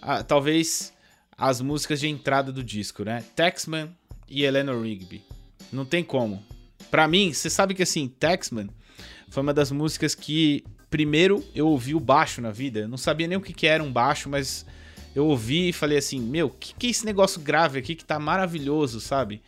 [0.00, 0.92] ah, talvez
[1.36, 3.24] as músicas de entrada do disco, né?
[3.34, 3.90] Taxman
[4.28, 5.22] e Eleanor Rigby.
[5.72, 6.42] Não tem como.
[6.92, 8.68] Pra mim, você sabe que assim, Taxman
[9.28, 12.80] foi uma das músicas que primeiro eu ouvi o baixo na vida.
[12.80, 14.64] Eu não sabia nem o que, que era um baixo, mas
[15.12, 18.20] eu ouvi e falei assim, meu, que que é esse negócio grave aqui que tá
[18.20, 19.42] maravilhoso, sabe?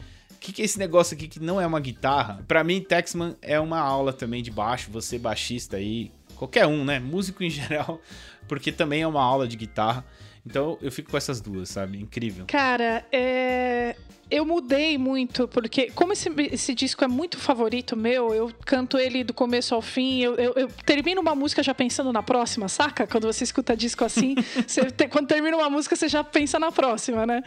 [0.45, 2.45] que, que é esse negócio aqui que não é uma guitarra?
[2.47, 6.99] Para mim, Texman é uma aula também de baixo, você baixista aí, qualquer um, né?
[6.99, 7.99] Músico em geral,
[8.47, 10.05] porque também é uma aula de guitarra.
[10.45, 11.99] Então eu fico com essas duas, sabe?
[11.99, 12.45] Incrível.
[12.47, 13.97] Cara, é
[14.35, 19.23] eu mudei muito, porque como esse, esse disco é muito favorito meu, eu canto ele
[19.23, 23.07] do começo ao fim, eu, eu, eu termino uma música já pensando na próxima, saca?
[23.07, 24.35] Quando você escuta disco assim,
[24.67, 27.45] você quando termina uma música, você já pensa na próxima, né?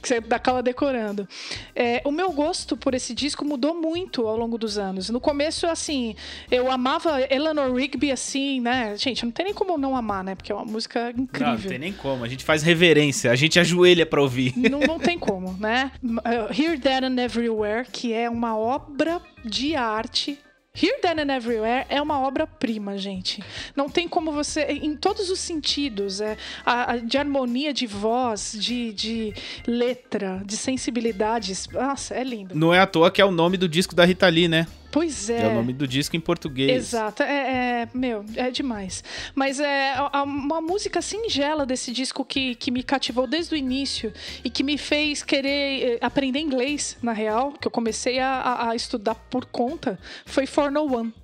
[0.00, 1.28] Que você acaba decorando.
[1.76, 5.10] É, o meu gosto por esse disco mudou muito ao longo dos anos.
[5.10, 6.16] No começo, assim,
[6.50, 8.96] eu amava Eleanor Rigby, assim, né?
[8.96, 10.34] Gente, não tem nem como não amar, né?
[10.34, 11.52] Porque é uma música incrível.
[11.52, 12.24] Não, não tem nem como.
[12.24, 14.54] A gente faz reverência, a gente ajoelha pra ouvir.
[14.56, 15.92] Não, não tem como, né?
[16.24, 20.38] Uh, Here, There and Everywhere, que é uma obra de arte
[20.74, 23.42] Here, Then and Everywhere é uma obra-prima, gente.
[23.76, 28.56] Não tem como você, em todos os sentidos, é, a, a, de harmonia de voz,
[28.58, 29.34] de, de
[29.66, 31.68] letra, de sensibilidades.
[31.68, 32.54] Nossa, é lindo.
[32.54, 34.66] Não é à toa que é o nome do disco da Rita Lee, né?
[34.92, 35.44] Pois é.
[35.44, 36.70] É o nome do disco em português.
[36.70, 37.22] Exato.
[37.22, 39.02] É, é meu, é demais.
[39.34, 44.12] Mas é uma música singela desse disco que, que me cativou desde o início
[44.44, 48.76] e que me fez querer eh, aprender inglês, na real, que eu comecei a, a
[48.76, 51.14] estudar por conta, foi For No One.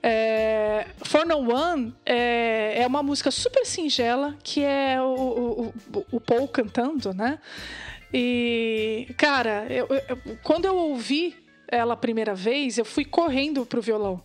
[0.00, 6.20] É, For No One é, é uma música super singela, que é o, o, o
[6.20, 7.40] Paul cantando, né?
[8.14, 11.41] E, cara, eu, eu, quando eu ouvi
[11.72, 14.22] ela a primeira vez, eu fui correndo pro violão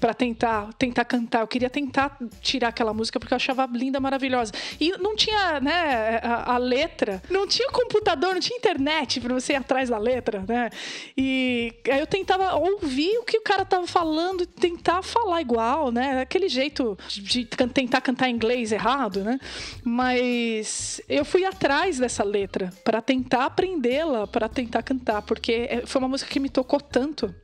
[0.00, 1.40] para tentar tentar cantar.
[1.40, 4.52] Eu queria tentar tirar aquela música porque eu achava linda, maravilhosa.
[4.80, 9.52] E não tinha, né, a, a letra, não tinha computador, não tinha internet para você
[9.52, 10.70] ir atrás da letra, né?
[11.16, 15.90] E aí eu tentava ouvir o que o cara tava falando e tentar falar igual,
[15.90, 16.20] né?
[16.20, 19.38] Aquele jeito de, de tentar cantar inglês errado, né?
[19.84, 26.00] Mas eu fui atrás dessa letra para tentar aprendê-la, para tentar cantar, porque é, foi
[26.00, 27.34] uma música que me tocou tanto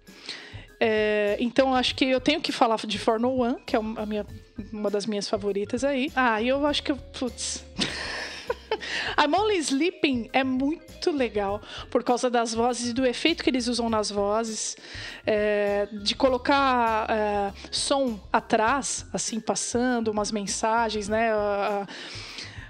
[0.84, 4.04] é, então acho que eu tenho que falar de For No One, que é a
[4.04, 4.26] minha,
[4.72, 6.10] uma das minhas favoritas aí.
[6.16, 6.96] Ah, e eu acho que eu.
[6.96, 7.64] Putz.
[9.16, 13.68] I'm Only Sleeping é muito legal por causa das vozes e do efeito que eles
[13.68, 14.76] usam nas vozes,
[15.24, 21.30] é, de colocar é, som atrás, assim, passando umas mensagens, né?
[21.32, 21.86] A,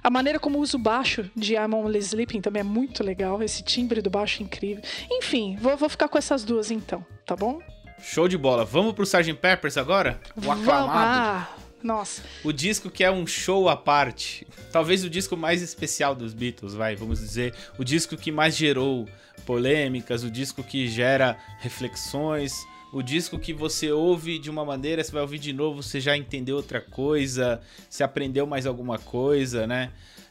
[0.03, 3.63] a maneira como usa o baixo de I'm Only Sleeping também é muito legal, esse
[3.63, 4.83] timbre do baixo é incrível.
[5.11, 7.59] Enfim, vou, vou ficar com essas duas então, tá bom?
[8.03, 8.65] Show de bola.
[8.65, 9.35] Vamos pro Sgt.
[9.35, 10.21] Peppers agora?
[10.37, 11.49] O aclamado.
[11.49, 12.23] Ah, nossa.
[12.45, 14.47] O disco que é um show à parte.
[14.71, 17.55] Talvez o disco mais especial dos Beatles, vai, vamos dizer.
[17.79, 19.09] O disco que mais gerou
[19.47, 22.53] polêmicas, o disco que gera reflexões,
[22.93, 26.17] o disco que você ouve de uma maneira, você vai ouvir de novo, você já
[26.17, 29.91] entendeu outra coisa, você aprendeu mais alguma coisa, né?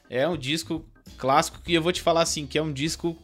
[0.10, 0.86] É um disco
[1.18, 3.18] clássico que eu vou te falar assim, que é um disco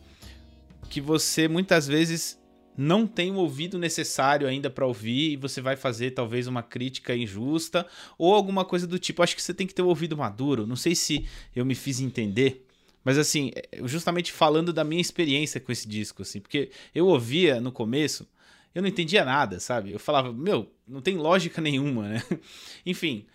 [0.89, 2.39] que você muitas vezes
[2.77, 7.15] não tem o ouvido necessário ainda para ouvir e você vai fazer talvez uma crítica
[7.15, 7.87] injusta
[8.17, 9.23] ou alguma coisa do tipo.
[9.23, 10.67] Acho que você tem que ter o ouvido maduro.
[10.67, 12.67] Não sei se eu me fiz entender,
[13.03, 17.59] mas assim, é, justamente falando da minha experiência com esse disco, assim, porque eu ouvia
[17.59, 18.27] no começo,
[18.75, 19.91] eu não entendia nada, sabe?
[19.91, 22.23] Eu falava, meu, não tem lógica nenhuma, né?
[22.85, 23.25] Enfim,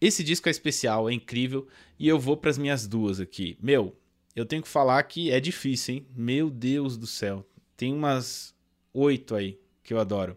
[0.00, 1.66] esse disco é especial, é incrível
[1.98, 3.56] e eu vou para as minhas duas aqui.
[3.60, 3.96] Meu,
[4.34, 6.06] eu tenho que falar que é difícil, hein?
[6.14, 7.44] Meu Deus do céu.
[7.76, 8.54] Tem umas
[8.96, 10.36] oito aí, que eu adoro.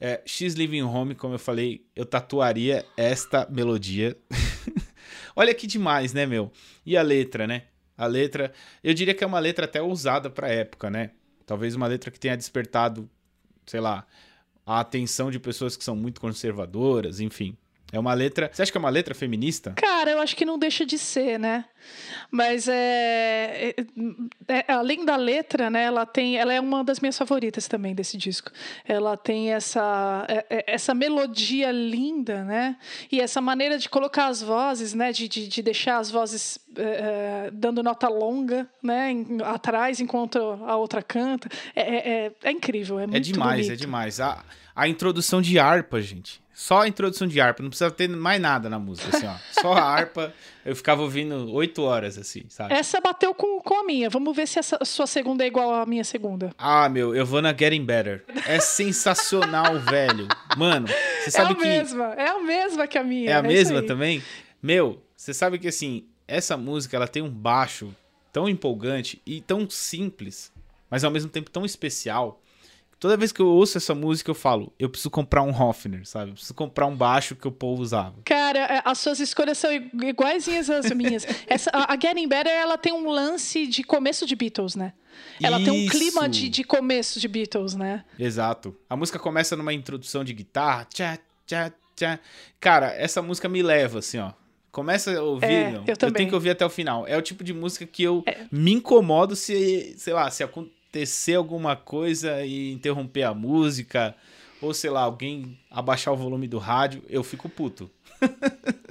[0.00, 4.16] É, X Living Home, como eu falei, eu tatuaria esta melodia.
[5.36, 6.50] Olha que demais, né, meu?
[6.84, 7.64] E a letra, né?
[7.96, 11.12] A letra, eu diria que é uma letra até ousada para época, né?
[11.46, 13.08] Talvez uma letra que tenha despertado,
[13.66, 14.06] sei lá,
[14.66, 17.56] a atenção de pessoas que são muito conservadoras, enfim.
[17.92, 18.50] É uma letra.
[18.50, 19.72] Você acha que é uma letra feminista?
[19.76, 21.66] Cara, eu acho que não deixa de ser, né?
[22.30, 23.74] Mas é,
[24.48, 25.84] é, é, além da letra, né?
[25.84, 28.50] Ela tem, ela é uma das minhas favoritas também desse disco.
[28.86, 32.76] Ela tem essa é, é, essa melodia linda, né?
[33.10, 35.12] E essa maneira de colocar as vozes, né?
[35.12, 39.10] De, de, de deixar as vozes é, dando nota longa, né?
[39.10, 41.48] Em, atrás enquanto a outra canta.
[41.76, 43.72] É, é, incrível, é muito É demais, bonito.
[43.72, 44.18] é demais.
[44.20, 44.42] A,
[44.74, 46.41] a introdução de harpa, gente.
[46.54, 49.34] Só a introdução de harpa, não precisa ter mais nada na música, assim, ó.
[49.60, 50.34] Só a harpa,
[50.64, 52.74] eu ficava ouvindo oito horas, assim, sabe?
[52.74, 54.10] Essa bateu com, com a minha.
[54.10, 56.50] Vamos ver se essa sua segunda é igual à minha segunda.
[56.58, 58.24] Ah, meu, eu vou na Getting Better.
[58.46, 60.28] É sensacional, velho.
[60.56, 60.88] Mano,
[61.22, 61.64] você sabe que...
[61.64, 61.78] É a que...
[61.78, 63.30] mesma, é a mesma que a minha.
[63.30, 64.22] É a é mesma também?
[64.62, 67.94] Meu, você sabe que, assim, essa música, ela tem um baixo
[68.30, 70.52] tão empolgante e tão simples,
[70.90, 72.42] mas ao mesmo tempo tão especial
[73.02, 76.30] Toda vez que eu ouço essa música, eu falo, eu preciso comprar um Hofner, sabe?
[76.30, 78.14] Eu preciso comprar um baixo que o povo usava.
[78.24, 81.26] Cara, é, as suas escolhas são iguaizinhas às minhas.
[81.48, 84.92] Essa, a Getting Better, ela tem um lance de começo de Beatles, né?
[85.42, 85.68] Ela Isso.
[85.68, 88.04] tem um clima de, de começo de Beatles, né?
[88.16, 88.72] Exato.
[88.88, 92.20] A música começa numa introdução de guitarra, tchá, tchá, tchá.
[92.60, 94.30] Cara, essa música me leva, assim, ó.
[94.70, 97.04] Começa a ouvir, é, eu, eu, tenho que ouvir até o final.
[97.04, 98.46] É o tipo de música que eu é.
[98.52, 100.44] me incomodo se, sei lá, se
[100.92, 104.14] acontecer alguma coisa e interromper a música,
[104.60, 107.90] ou sei lá, alguém abaixar o volume do rádio, eu fico puto.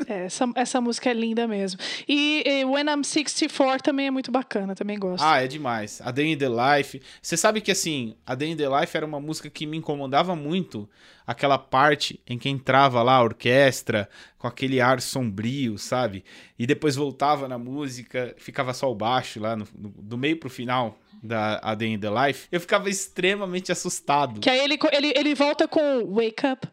[0.07, 1.79] é, essa, essa música é linda mesmo.
[2.07, 5.23] E, e, When I'm 64 também é muito bacana, também gosto.
[5.23, 6.01] Ah, é demais.
[6.03, 6.99] A Day in the Life.
[7.21, 10.35] Você sabe que assim, a Day in the Life era uma música que me incomodava
[10.35, 10.89] muito.
[11.25, 16.25] Aquela parte em que entrava lá a orquestra com aquele ar sombrio, sabe?
[16.57, 20.49] E depois voltava na música, ficava só o baixo lá no, no, do meio pro
[20.49, 22.47] final da A Day in the Life.
[22.51, 24.39] Eu ficava extremamente assustado.
[24.39, 26.67] Que aí ele, ele, ele volta com Wake Up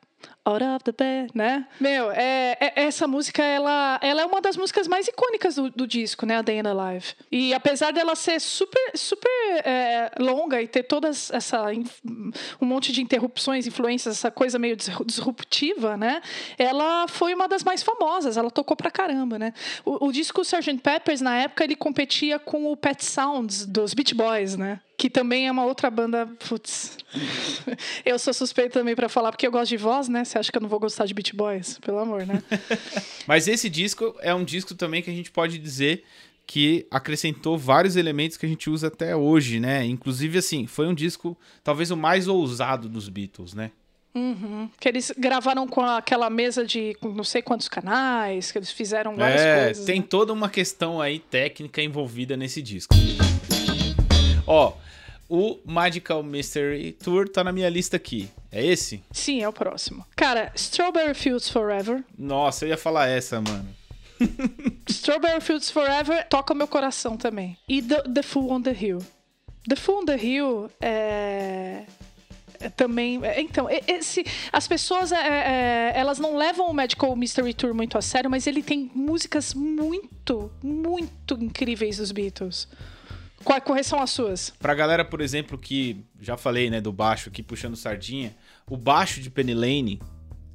[0.49, 1.66] Out of the bed, né?
[1.78, 5.86] Meu, é, é, essa música, ela, ela é uma das músicas mais icônicas do, do
[5.86, 6.38] disco, né?
[6.38, 7.14] A Day in the Life.
[7.30, 9.28] E apesar dela ser super, super
[9.62, 11.66] é, longa e ter todas essa...
[12.59, 14.74] um monte de interrupções, influências, essa coisa meio
[15.05, 16.22] disruptiva, né?
[16.57, 18.38] Ela foi uma das mais famosas.
[18.38, 19.53] Ela tocou pra caramba, né?
[19.84, 20.78] O, o disco Sgt.
[20.78, 24.80] Peppers, na época, ele competia com o Pet Sounds dos Beach Boys, né?
[24.99, 26.26] que também é uma outra banda.
[26.49, 26.99] Putz.
[28.05, 30.24] eu sou suspeito também para falar, porque eu gosto de voz, né?
[30.39, 31.78] Acha que eu não vou gostar de Beat Boys?
[31.78, 32.43] Pelo amor, né?
[33.26, 36.05] Mas esse disco é um disco também que a gente pode dizer
[36.47, 39.84] que acrescentou vários elementos que a gente usa até hoje, né?
[39.84, 43.70] Inclusive, assim, foi um disco talvez o mais ousado dos Beatles, né?
[44.14, 44.70] Uhum.
[44.80, 49.43] Que eles gravaram com aquela mesa de não sei quantos canais, que eles fizeram várias
[49.43, 49.84] é, coisas.
[49.84, 50.07] Tem né?
[50.09, 52.95] toda uma questão aí técnica envolvida nesse disco.
[54.47, 54.72] Ó,
[55.29, 58.31] o Magical Mystery Tour tá na minha lista aqui.
[58.51, 59.03] É esse?
[59.12, 60.05] Sim, é o próximo.
[60.16, 62.03] Cara, Strawberry Fields Forever.
[62.16, 63.68] Nossa, eu ia falar essa, mano.
[64.89, 67.59] Strawberry Fields Forever toca meu coração também.
[67.68, 68.99] E The, The Fool on the Hill.
[69.68, 71.85] The Fool on the Hill é,
[72.59, 73.20] é também.
[73.22, 77.99] É, então, esse, as pessoas é, é, elas não levam o Magical Mystery Tour muito
[77.99, 82.66] a sério, mas ele tem músicas muito, muito incríveis dos Beatles.
[83.45, 84.53] Qual, quais são as suas?
[84.59, 88.34] Pra galera, por exemplo, que já falei, né, do baixo aqui puxando sardinha,
[88.68, 90.01] o baixo de Penny Lane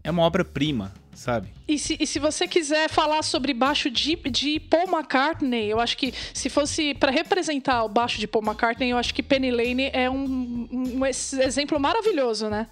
[0.04, 1.48] é uma obra-prima, sabe?
[1.68, 5.98] E se, e se você quiser falar sobre baixo de, de Paul McCartney, eu acho
[5.98, 9.90] que se fosse para representar o baixo de Paul McCartney, eu acho que Penny Lane
[9.94, 12.68] é um, um exemplo maravilhoso, né?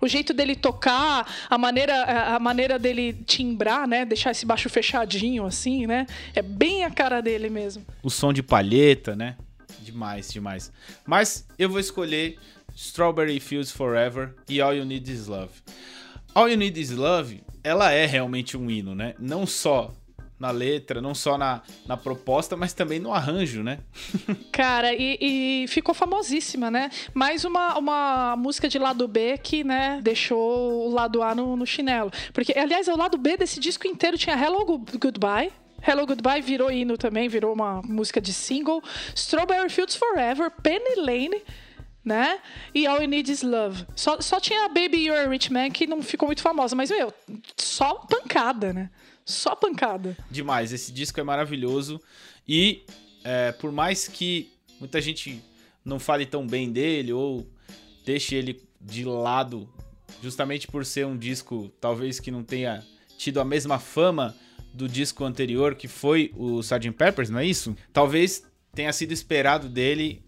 [0.00, 4.04] o jeito dele tocar, a maneira, a maneira dele timbrar, né?
[4.04, 6.06] Deixar esse baixo fechadinho, assim, né?
[6.34, 7.84] É bem a cara dele mesmo.
[8.02, 9.36] O som de palheta, né?
[9.86, 10.72] Demais, demais.
[11.06, 12.38] Mas eu vou escolher
[12.74, 15.52] Strawberry Fields Forever e All You Need Is Love.
[16.34, 19.14] All You Need Is Love, ela é realmente um hino, né?
[19.18, 19.94] Não só
[20.40, 23.78] na letra, não só na, na proposta, mas também no arranjo, né?
[24.50, 26.90] Cara, e, e, ficou famosíssima, né?
[27.14, 31.64] Mais uma, uma música de lado B que, né, deixou o lado A no, no
[31.64, 32.10] chinelo.
[32.34, 34.66] Porque, aliás, o lado B desse disco inteiro tinha Hello
[35.00, 35.52] Goodbye,
[35.82, 38.82] Hello Goodbye virou hino também, virou uma música de single.
[39.14, 41.42] Strawberry Fields Forever, Penny Lane,
[42.04, 42.40] né?
[42.74, 43.84] E All You Need Is Love.
[43.94, 46.90] Só, só tinha a Baby You're a Rich Man que não ficou muito famosa, mas,
[46.90, 47.12] meu,
[47.56, 48.90] só pancada, né?
[49.24, 50.16] Só pancada.
[50.30, 52.00] Demais, esse disco é maravilhoso.
[52.46, 52.84] E
[53.24, 55.42] é, por mais que muita gente
[55.84, 57.46] não fale tão bem dele ou
[58.04, 59.68] deixe ele de lado,
[60.22, 62.84] justamente por ser um disco talvez que não tenha
[63.18, 64.36] tido a mesma fama
[64.76, 66.92] do disco anterior, que foi o Sgt.
[66.92, 67.74] Peppers, não é isso?
[67.92, 70.22] Talvez tenha sido esperado dele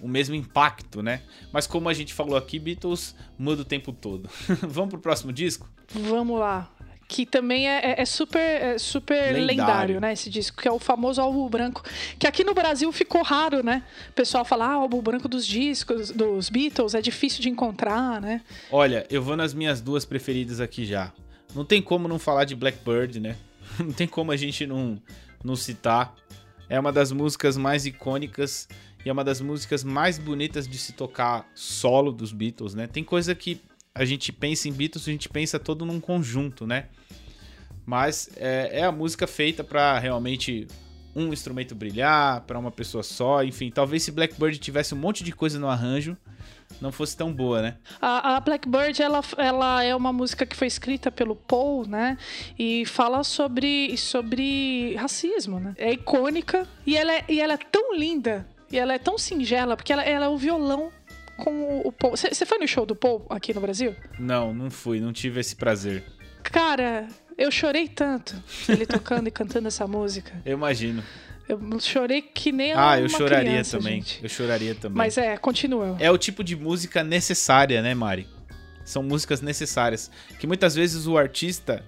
[0.00, 1.20] o mesmo impacto, né?
[1.52, 4.28] Mas como a gente falou aqui, Beatles muda o tempo todo.
[4.66, 5.68] Vamos pro próximo disco?
[5.90, 6.70] Vamos lá.
[7.06, 9.46] Que também é, é, é super, é super lendário.
[9.46, 10.00] lendário.
[10.00, 10.12] né?
[10.12, 11.82] Esse disco, que é o famoso álbum branco.
[12.18, 13.82] Que aqui no Brasil ficou raro, né?
[14.10, 18.40] O pessoal fala, ah, álbum branco dos discos, dos Beatles, é difícil de encontrar, né?
[18.70, 21.12] Olha, eu vou nas minhas duas preferidas aqui já.
[21.54, 23.36] Não tem como não falar de Blackbird, né?
[23.78, 25.00] não tem como a gente não,
[25.44, 26.14] não citar.
[26.68, 28.68] É uma das músicas mais icônicas
[29.04, 32.86] e é uma das músicas mais bonitas de se tocar solo dos Beatles, né?
[32.86, 33.60] Tem coisa que
[33.94, 36.88] a gente pensa em Beatles, a gente pensa todo num conjunto, né?
[37.84, 40.68] Mas é, é a música feita para realmente
[41.14, 43.70] um instrumento brilhar, para uma pessoa só, enfim.
[43.70, 46.16] Talvez se Blackbird tivesse um monte de coisa no arranjo,
[46.80, 47.76] não fosse tão boa, né?
[48.00, 52.16] A, a, Blackbird, ela, ela é uma música que foi escrita pelo Paul, né?
[52.58, 55.74] E fala sobre, sobre racismo, né?
[55.76, 59.76] É icônica e ela é, e ela é tão linda e ela é tão singela,
[59.76, 60.90] porque ela, ela é o violão
[61.36, 62.16] com o Paul.
[62.16, 63.94] Você foi no show do Paul aqui no Brasil?
[64.18, 66.04] Não, não fui, não tive esse prazer.
[66.42, 70.32] Cara, eu chorei tanto ele tocando e cantando essa música.
[70.44, 71.02] Eu imagino.
[71.50, 73.94] Eu chorei que nem Ah, eu choraria criança, também.
[73.96, 74.22] gente.
[74.22, 74.96] Eu choraria também.
[74.96, 75.96] Mas é, continua.
[75.98, 78.26] É o tipo de música necessária, né, Mari?
[78.84, 80.10] São músicas necessárias.
[80.38, 81.84] Que muitas vezes o artista,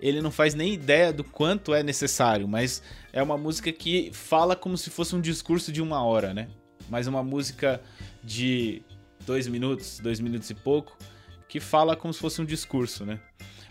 [0.00, 2.82] ele não faz nem ideia do quanto é necessário, mas
[3.12, 6.48] é uma música que fala como se fosse um discurso de uma hora, né?
[6.88, 7.80] Mas uma música
[8.22, 8.82] de
[9.26, 10.96] dois minutos, dois minutos e pouco,
[11.48, 13.18] que fala como se fosse um discurso, né?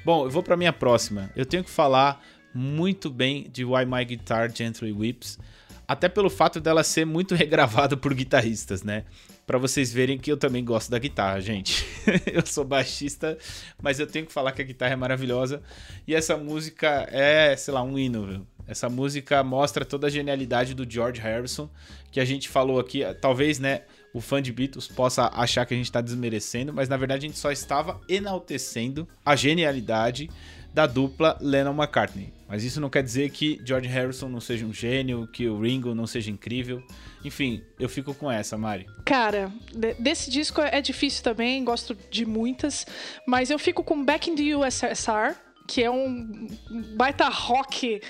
[0.06, 1.30] Bom, eu vou pra minha próxima.
[1.36, 2.24] Eu tenho que falar
[2.54, 5.40] muito bem de Why My Guitar Gently Weeps,
[5.88, 9.06] até pelo fato dela ser muito regravada por guitarristas, né?
[9.48, 11.84] Pra vocês verem que eu também gosto da guitarra, gente.
[12.32, 13.36] eu sou baixista,
[13.82, 15.62] mas eu tenho que falar que a guitarra é maravilhosa.
[16.08, 18.48] E essa música é, sei lá, um hino, viu?
[18.68, 21.68] Essa música mostra toda a genialidade do George Harrison,
[22.12, 23.82] que a gente falou aqui, talvez, né,
[24.14, 27.30] o fã de Beatles possa achar que a gente tá desmerecendo, mas na verdade a
[27.30, 30.30] gente só estava enaltecendo a genialidade
[30.74, 32.34] da dupla Lennon-McCartney.
[32.48, 35.94] Mas isso não quer dizer que George Harrison não seja um gênio, que o Ringo
[35.94, 36.82] não seja incrível.
[37.24, 38.88] Enfim, eu fico com essa, Mari.
[39.06, 42.86] Cara, de- desse disco é difícil também, gosto de muitas,
[43.28, 45.36] mas eu fico com Back in the USSR,
[45.68, 46.48] que é um
[46.96, 48.02] baita rock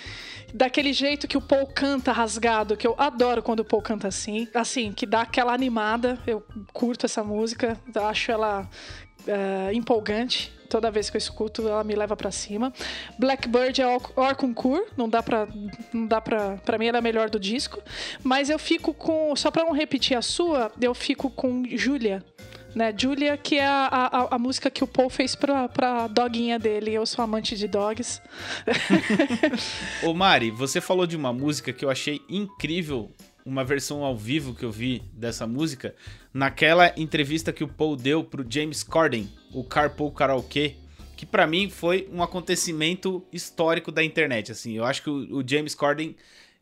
[0.53, 4.47] daquele jeito que o Paul canta rasgado, que eu adoro quando o Paul canta assim,
[4.53, 6.17] assim, que dá aquela animada.
[6.25, 6.41] Eu
[6.71, 8.69] curto essa música, acho ela
[9.29, 10.51] eh, empolgante.
[10.69, 12.71] Toda vez que eu escuto, ela me leva pra cima.
[13.17, 15.47] Blackbird é Or- Orconcourt, não dá pra.
[15.91, 16.57] Não dá pra.
[16.57, 17.81] Pra mim, ela é a melhor do disco.
[18.23, 19.35] Mas eu fico com.
[19.35, 22.23] Só pra não repetir a sua, eu fico com Julia.
[22.75, 22.93] Né?
[22.95, 26.93] Julia, que é a, a, a música que o Paul fez pra, pra doguinha dele.
[26.93, 28.21] Eu sou amante de dogs.
[30.03, 33.11] Ô Mari, você falou de uma música que eu achei incrível,
[33.45, 35.95] uma versão ao vivo que eu vi dessa música,
[36.33, 40.77] naquela entrevista que o Paul deu pro James Corden, o Carpool Karaoke,
[41.15, 44.73] que pra mim foi um acontecimento histórico da internet, assim.
[44.73, 46.15] Eu acho que o, o James Corden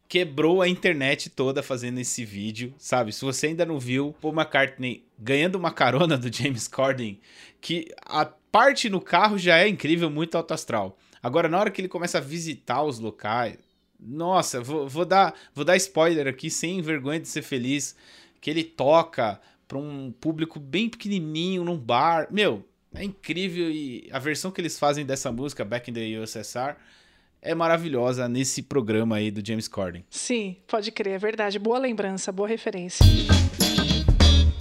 [0.07, 3.11] quebrou a internet toda fazendo esse vídeo, sabe?
[3.11, 7.19] Se você ainda não viu, Paul McCartney ganhando uma carona do James Corden,
[7.59, 10.97] que a parte no carro já é incrível, muito alto astral.
[11.21, 13.57] Agora, na hora que ele começa a visitar os locais,
[13.99, 17.95] nossa, vou, vou dar, vou dar spoiler aqui, sem vergonha de ser feliz,
[18.39, 22.27] que ele toca para um público bem pequenininho num bar.
[22.31, 26.75] Meu, é incrível e a versão que eles fazem dessa música, Back in the USSR,
[27.41, 30.05] é maravilhosa nesse programa aí do James Corden.
[30.09, 31.59] Sim, pode crer, é verdade.
[31.59, 33.05] Boa lembrança, boa referência.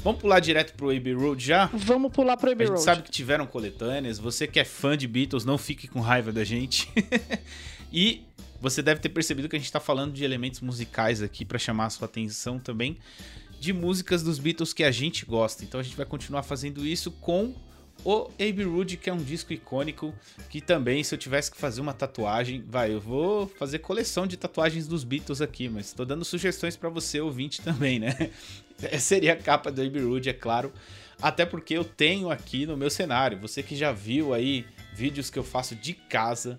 [0.03, 1.67] Vamos pular direto pro Abbey Road já?
[1.73, 2.85] Vamos pular pro A Abbey gente Road.
[2.85, 4.19] sabe que tiveram coletâneas.
[4.19, 6.89] Você que é fã de Beatles, não fique com raiva da gente.
[7.93, 8.23] e
[8.61, 11.87] você deve ter percebido que a gente tá falando de elementos musicais aqui para chamar
[11.87, 12.99] a sua atenção também
[13.59, 15.65] de músicas dos Beatles que a gente gosta.
[15.65, 17.55] Então a gente vai continuar fazendo isso com
[18.05, 20.15] o Abbey Road, que é um disco icônico
[20.51, 24.37] que também, se eu tivesse que fazer uma tatuagem, vai, eu vou fazer coleção de
[24.37, 28.31] tatuagens dos Beatles aqui, mas tô dando sugestões para você ouvinte também, né?
[29.01, 30.73] Seria a capa do Abbey Road, é claro.
[31.21, 33.41] Até porque eu tenho aqui no meu cenário.
[33.41, 36.59] Você que já viu aí vídeos que eu faço de casa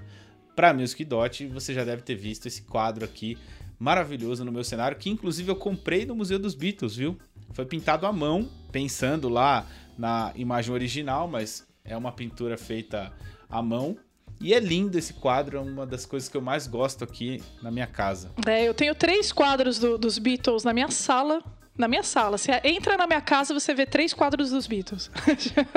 [0.57, 3.37] para Music Dot, você já deve ter visto esse quadro aqui
[3.77, 7.15] maravilhoso no meu cenário, que inclusive eu comprei no Museu dos Beatles, viu?
[7.53, 13.13] Foi pintado à mão, pensando lá na imagem original, mas é uma pintura feita
[13.47, 13.95] à mão.
[14.41, 17.69] E é lindo esse quadro, é uma das coisas que eu mais gosto aqui na
[17.69, 18.31] minha casa.
[18.47, 21.39] É, eu tenho três quadros do- dos Beatles na minha sala.
[21.77, 22.37] Na minha sala.
[22.37, 25.11] Você entra na minha casa, você vê três quadros dos Beatles.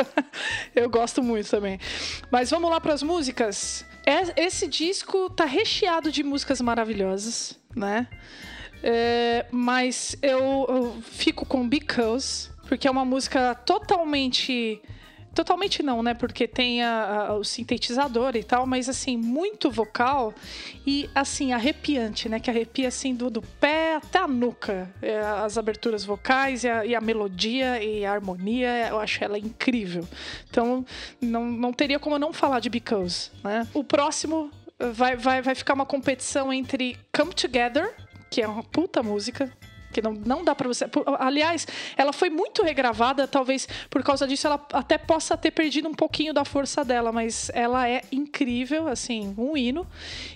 [0.75, 1.79] eu gosto muito também.
[2.31, 3.85] Mas vamos lá para as músicas.
[4.07, 8.09] É- Esse disco tá recheado de músicas maravilhosas, né?
[8.83, 14.81] É, mas eu, eu fico com Because, porque é uma música totalmente.
[15.35, 16.13] Totalmente não, né?
[16.13, 20.35] Porque tem a- a- o sintetizador e tal, mas assim, muito vocal
[20.87, 22.41] e assim, arrepiante, né?
[22.41, 24.91] Que arrepia assim do, do pé até a nuca.
[25.01, 29.39] É, as aberturas vocais e a, e a melodia e a harmonia, eu acho ela
[29.39, 30.07] incrível.
[30.49, 30.85] Então,
[31.21, 33.67] não, não teria como não falar de Because, né?
[33.73, 34.51] O próximo
[34.93, 37.95] vai, vai, vai ficar uma competição entre Come Together,
[38.31, 39.53] que é uma puta música.
[39.93, 40.87] Que não, não dá pra você.
[41.19, 41.67] Aliás,
[41.97, 46.33] ela foi muito regravada, talvez por causa disso ela até possa ter perdido um pouquinho
[46.33, 49.87] da força dela, mas ela é incrível, assim, um hino.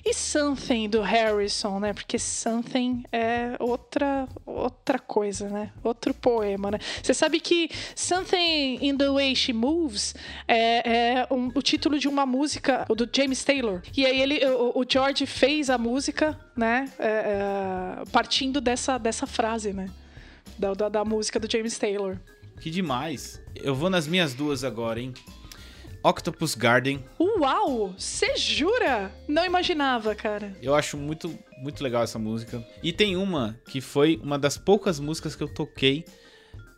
[0.05, 1.93] E Something do Harrison, né?
[1.93, 5.71] Porque Something é outra outra coisa, né?
[5.83, 6.79] Outro poema, né?
[7.03, 10.15] Você sabe que Something in the Way She Moves
[10.47, 13.83] é, é um- o título de uma música do James Taylor.
[13.97, 16.91] E aí ele, o, o George fez a música, né?
[16.99, 19.91] é, é, partindo dessa, dessa frase, né?
[20.59, 22.17] Da, da, da música do James Taylor.
[22.61, 23.41] que demais.
[23.55, 25.13] Eu vou nas minhas duas agora, hein?
[26.03, 27.03] Octopus Garden.
[27.19, 27.95] Uau!
[27.97, 29.11] Você jura?
[29.27, 30.55] Não imaginava, cara.
[30.61, 32.63] Eu acho muito, muito legal essa música.
[32.83, 36.05] E tem uma que foi uma das poucas músicas que eu toquei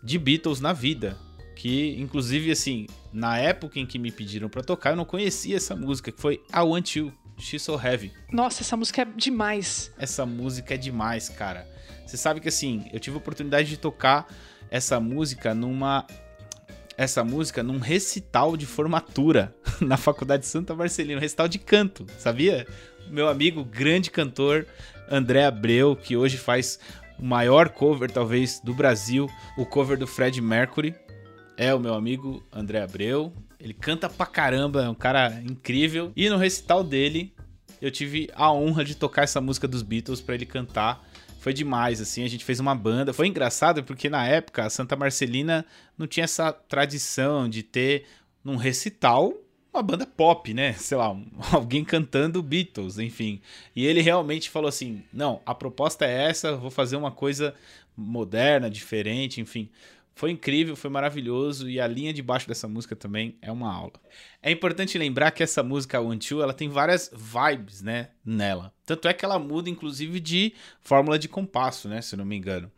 [0.03, 1.17] de Beatles na vida.
[1.57, 5.75] Que, inclusive, assim, na época em que me pediram para tocar, eu não conhecia essa
[5.75, 8.13] música, que foi I Want You, She's So Heavy.
[8.31, 9.91] Nossa, essa música é demais.
[9.99, 11.67] Essa música é demais, cara.
[12.07, 14.27] Você sabe que, assim, eu tive a oportunidade de tocar
[14.71, 16.07] essa música numa
[16.97, 22.67] essa música num recital de formatura na Faculdade Santa Marcelina, um recital de canto, sabia?
[23.11, 24.67] Meu amigo, grande cantor
[25.11, 26.79] André Abreu, que hoje faz
[27.19, 30.95] o maior cover, talvez, do Brasil, o cover do Fred Mercury.
[31.57, 33.33] É o meu amigo André Abreu.
[33.59, 36.13] Ele canta pra caramba, é um cara incrível.
[36.15, 37.35] E no recital dele,
[37.81, 41.06] eu tive a honra de tocar essa música dos Beatles para ele cantar
[41.47, 43.13] foi demais, assim, a gente fez uma banda.
[43.13, 45.65] Foi engraçado porque na época a Santa Marcelina
[45.97, 48.05] não tinha essa tradição de ter
[48.43, 49.33] num recital
[49.73, 50.73] uma banda pop, né?
[50.75, 51.17] Sei lá,
[51.53, 53.41] alguém cantando Beatles, enfim.
[53.77, 57.55] E ele realmente falou assim: "Não, a proposta é essa, vou fazer uma coisa
[57.97, 59.69] moderna, diferente, enfim".
[60.17, 64.01] Foi incrível, foi maravilhoso e a linha de baixo dessa música também é uma aula.
[64.43, 68.73] É importante lembrar que essa música One Two, ela tem várias vibes, né, nela.
[68.87, 72.73] Tanto é que ela muda inclusive de fórmula de compasso, né, se não me engano.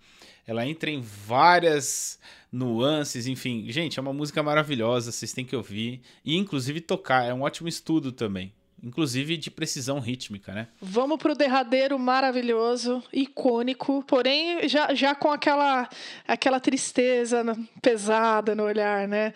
[0.45, 2.18] Ela entra em várias
[2.51, 3.70] nuances, enfim.
[3.70, 7.68] Gente, é uma música maravilhosa, vocês têm que ouvir e inclusive tocar, é um ótimo
[7.68, 10.68] estudo também inclusive de precisão rítmica, né?
[10.80, 15.88] Vamos pro derradeiro maravilhoso, icônico, porém já, já com aquela
[16.26, 17.44] aquela tristeza
[17.82, 19.32] pesada no olhar, né?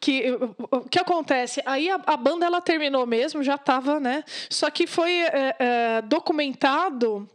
[0.00, 0.30] que
[0.70, 4.86] o que acontece aí a, a, banda ela terminou mesmo já estava né só que
[4.86, 7.28] foi é, é, documentado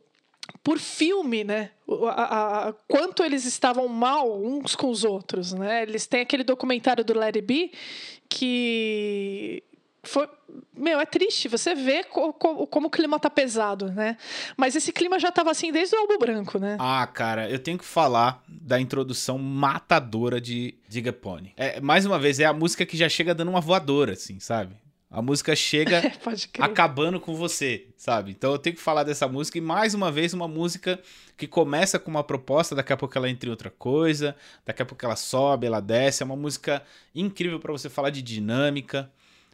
[0.63, 1.71] por filme, né?
[2.09, 5.84] A, a, quanto eles estavam mal uns com os outros, né?
[5.84, 7.71] Eles têm aquele documentário do Larry B
[8.29, 9.63] que
[10.04, 10.28] foi,
[10.76, 11.47] meu, é triste.
[11.47, 14.18] Você vê co, co, como o clima tá pesado, né?
[14.58, 16.76] Mas esse clima já tava assim desde o álbum branco, né?
[16.78, 21.54] Ah, cara, eu tenho que falar da introdução matadora de Diga Pony.
[21.56, 24.76] É, mais uma vez, é a música que já chega dando uma voadora, assim, sabe?
[25.10, 26.01] A música chega
[26.60, 28.32] acabando com você, sabe?
[28.32, 30.99] Então eu tenho que falar dessa música e mais uma vez uma música
[31.38, 34.36] que começa com uma proposta, daqui a pouco ela entra em outra coisa,
[34.66, 36.84] daqui a pouco ela sobe, ela desce, é uma música
[37.16, 39.10] incrível para você falar de dinâmica.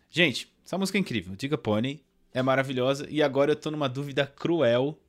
[0.10, 1.36] Gente, essa música é incrível.
[1.36, 2.04] Diga Pony
[2.34, 3.08] é maravilhosa.
[3.10, 5.00] E agora eu tô numa dúvida cruel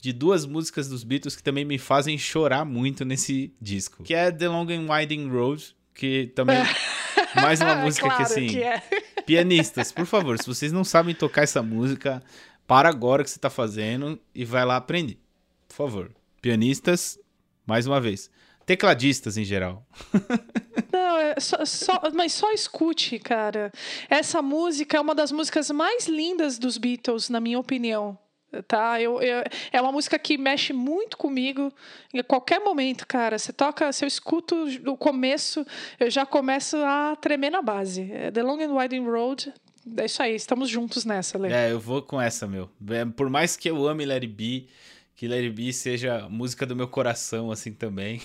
[0.00, 4.02] de duas músicas dos Beatles que também me fazem chorar muito nesse disco.
[4.02, 6.58] Que é The Long and Winding Road, que também
[7.34, 8.82] mais uma música claro que assim, que é.
[9.24, 12.22] pianistas, por favor, se vocês não sabem tocar essa música,
[12.66, 15.18] para agora o que você tá fazendo e vai lá aprender.
[15.68, 16.10] Por favor.
[16.40, 17.18] Pianistas,
[17.66, 18.30] mais uma vez.
[18.66, 19.86] Tecladistas em geral.
[20.92, 23.72] Não, é só, só, mas só escute, cara.
[24.10, 28.18] Essa música é uma das músicas mais lindas dos Beatles, na minha opinião.
[28.66, 29.00] Tá?
[29.00, 31.72] Eu, eu, é uma música que mexe muito comigo.
[32.12, 35.64] Em qualquer momento, cara, você toca, se eu escuto o começo,
[36.00, 38.10] eu já começo a tremer na base.
[38.10, 39.52] É The Long and Winding Road
[39.96, 41.52] é isso aí, estamos juntos nessa, Lê.
[41.52, 42.68] É, eu vou com essa, meu.
[42.90, 44.66] É, por mais que eu ame Larry B,
[45.16, 48.20] que Let It Be seja música do meu coração, assim, também.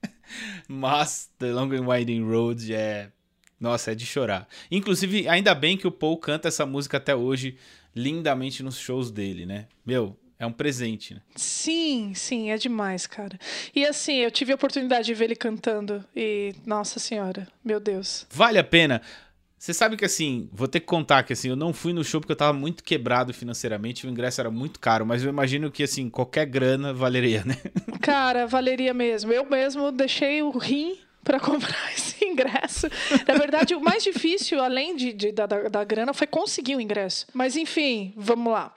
[0.68, 3.10] Mas The Long and Winding Road é...
[3.58, 4.46] Nossa, é de chorar.
[4.70, 7.56] Inclusive, ainda bem que o Paul canta essa música até hoje
[7.94, 9.66] lindamente nos shows dele, né?
[9.84, 11.22] Meu, é um presente, né?
[11.34, 13.38] Sim, sim, é demais, cara.
[13.74, 18.26] E assim, eu tive a oportunidade de ver ele cantando e, nossa senhora, meu Deus.
[18.30, 19.00] Vale a pena.
[19.66, 22.20] Você sabe que assim, vou ter que contar que assim, eu não fui no show
[22.20, 25.82] porque eu tava muito quebrado financeiramente, o ingresso era muito caro, mas eu imagino que
[25.82, 27.56] assim, qualquer grana valeria, né?
[28.00, 29.32] Cara, valeria mesmo.
[29.32, 32.86] Eu mesmo deixei o rim para comprar esse ingresso.
[33.26, 37.26] Na verdade, o mais difícil, além de, de da, da, grana, foi conseguir o ingresso.
[37.34, 38.72] Mas enfim, vamos lá.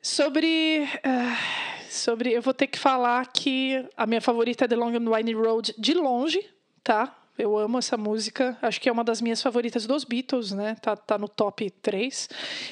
[0.00, 0.88] Sobre.
[1.04, 2.32] Uh, sobre.
[2.32, 5.74] Eu vou ter que falar que a minha favorita é The Long and Winding Road
[5.76, 6.40] de longe,
[6.82, 7.14] tá?
[7.36, 8.56] Eu amo essa música.
[8.62, 10.76] Acho que é uma das minhas favoritas dos Beatles, né?
[10.80, 12.28] Tá, tá no top 3.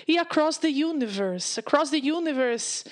[0.07, 1.59] E Across the Universe.
[1.59, 2.85] Across the Universe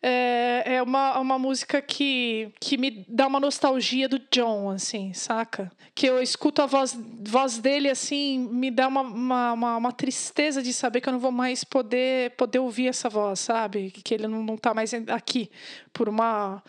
[0.00, 5.70] é, é uma, uma música que, que me dá uma nostalgia do John, assim, saca?
[5.94, 10.62] Que eu escuto a voz, voz dele, assim, me dá uma, uma, uma, uma tristeza
[10.62, 13.90] de saber que eu não vou mais poder, poder ouvir essa voz, sabe?
[13.90, 15.50] Que ele não, não tá mais aqui
[15.92, 16.62] por uma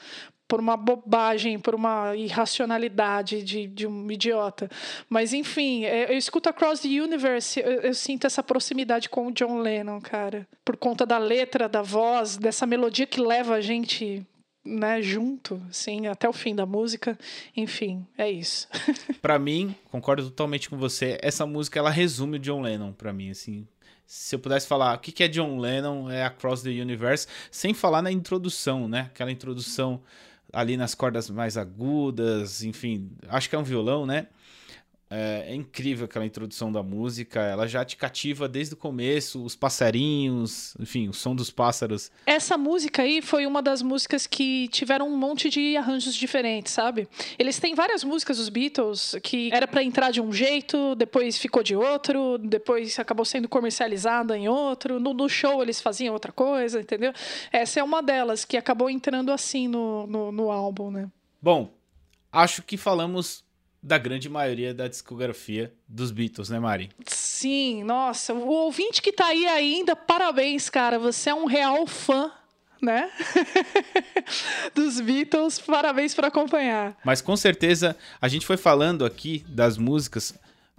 [0.50, 4.68] por uma bobagem, por uma irracionalidade de, de um idiota.
[5.08, 9.32] Mas, enfim, é, eu escuto Across the Universe, eu, eu, sinto essa proximidade com o
[9.32, 10.48] John Lennon, cara.
[10.66, 14.26] Por conta da letra, da voz, dessa melodia que leva a gente
[14.66, 17.18] né, junto, assim, até o fim da música.
[17.56, 18.68] Enfim, é isso.
[19.22, 23.30] para mim, concordo totalmente com você, essa música ela resume o John Lennon para mim,
[23.30, 23.68] assim.
[24.08, 28.02] Se eu pudesse falar o que é John Lennon, é Across the Universe, sem falar
[28.02, 29.02] na introdução, né?
[29.02, 30.02] Aquela introdução
[30.52, 34.28] ali nas cordas mais agudas, enfim, acho que é um violão, né?
[35.12, 39.56] É, é, incrível aquela introdução da música, ela já te cativa desde o começo, os
[39.56, 42.12] passarinhos, enfim, o som dos pássaros.
[42.28, 47.08] Essa música aí foi uma das músicas que tiveram um monte de arranjos diferentes, sabe?
[47.40, 51.64] Eles têm várias músicas, os Beatles, que era para entrar de um jeito, depois ficou
[51.64, 56.82] de outro, depois acabou sendo comercializada em outro, no, no, show eles faziam outra coisa,
[56.82, 57.14] entendeu?
[57.52, 61.10] Essa é uma delas que acabou entrando assim no, no, no álbum, né?
[61.42, 61.72] Bom,
[62.32, 63.44] acho que falamos
[63.82, 66.90] da grande maioria da discografia dos Beatles, né, Mari?
[67.06, 72.32] Sim, nossa, o ouvinte que tá aí ainda, parabéns, cara, você é um real fã
[72.82, 73.12] né?
[74.74, 76.98] dos Beatles, parabéns por acompanhar.
[77.04, 80.34] Mas com certeza a gente foi falando aqui das músicas,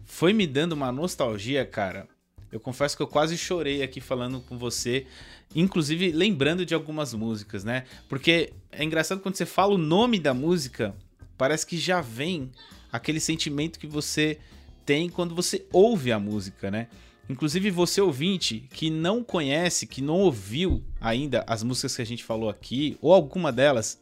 [0.05, 2.09] foi me dando uma nostalgia, cara.
[2.51, 5.07] Eu confesso que eu quase chorei aqui falando com você,
[5.55, 7.85] inclusive lembrando de algumas músicas, né?
[8.09, 10.95] Porque é engraçado quando você fala o nome da música,
[11.39, 12.51] parece que já vem
[12.93, 14.39] aquele sentimento que você
[14.85, 16.89] tem quando você ouve a música, né?
[17.29, 22.25] Inclusive você ouvinte que não conhece, que não ouviu ainda as músicas que a gente
[22.25, 24.01] falou aqui, ou alguma delas,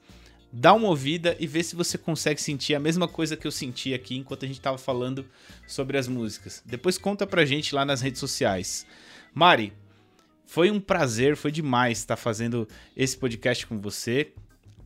[0.51, 3.93] dá uma ouvida e vê se você consegue sentir a mesma coisa que eu senti
[3.93, 5.26] aqui enquanto a gente estava falando
[5.66, 6.62] sobre as músicas.
[6.64, 8.86] Depois conta pra gente lá nas redes sociais.
[9.34, 9.74] Mari,
[10.47, 12.66] foi um prazer, foi demais estar fazendo
[12.97, 14.32] esse podcast com você.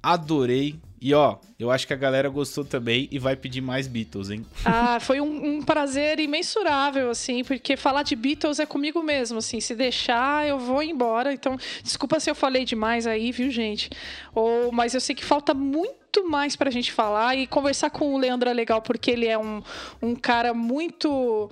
[0.02, 4.30] Adorei e ó, eu acho que a galera gostou também e vai pedir mais Beatles,
[4.30, 4.46] hein?
[4.64, 9.60] Ah, foi um, um, prazer imensurável, assim, porque falar de Beatles é comigo mesmo, assim,
[9.60, 11.32] se deixar eu vou embora.
[11.32, 13.90] Então, desculpa se eu falei demais aí, viu, gente?
[14.34, 17.88] Ou, mas eu sei que falta muito muito mais para a gente falar e conversar
[17.88, 19.62] com o Leandro é legal porque ele é um,
[20.02, 21.50] um cara muito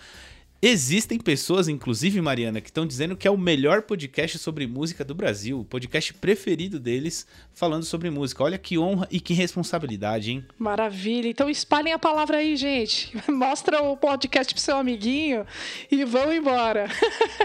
[0.66, 5.14] Existem pessoas, inclusive, Mariana, que estão dizendo que é o melhor podcast sobre música do
[5.14, 8.46] Brasil, o podcast preferido deles, falando sobre música.
[8.46, 10.46] Olha que honra e que responsabilidade, hein?
[10.58, 11.28] Maravilha.
[11.28, 13.12] Então espalhem a palavra aí, gente.
[13.30, 15.46] Mostra o podcast pro seu amiguinho
[15.92, 16.88] e vão embora.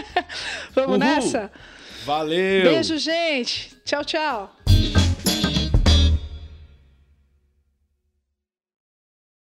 [0.73, 0.97] Vamos Uhul.
[0.99, 1.51] nessa?
[2.05, 2.71] Valeu!
[2.71, 3.75] Beijo, gente.
[3.83, 4.55] Tchau, tchau.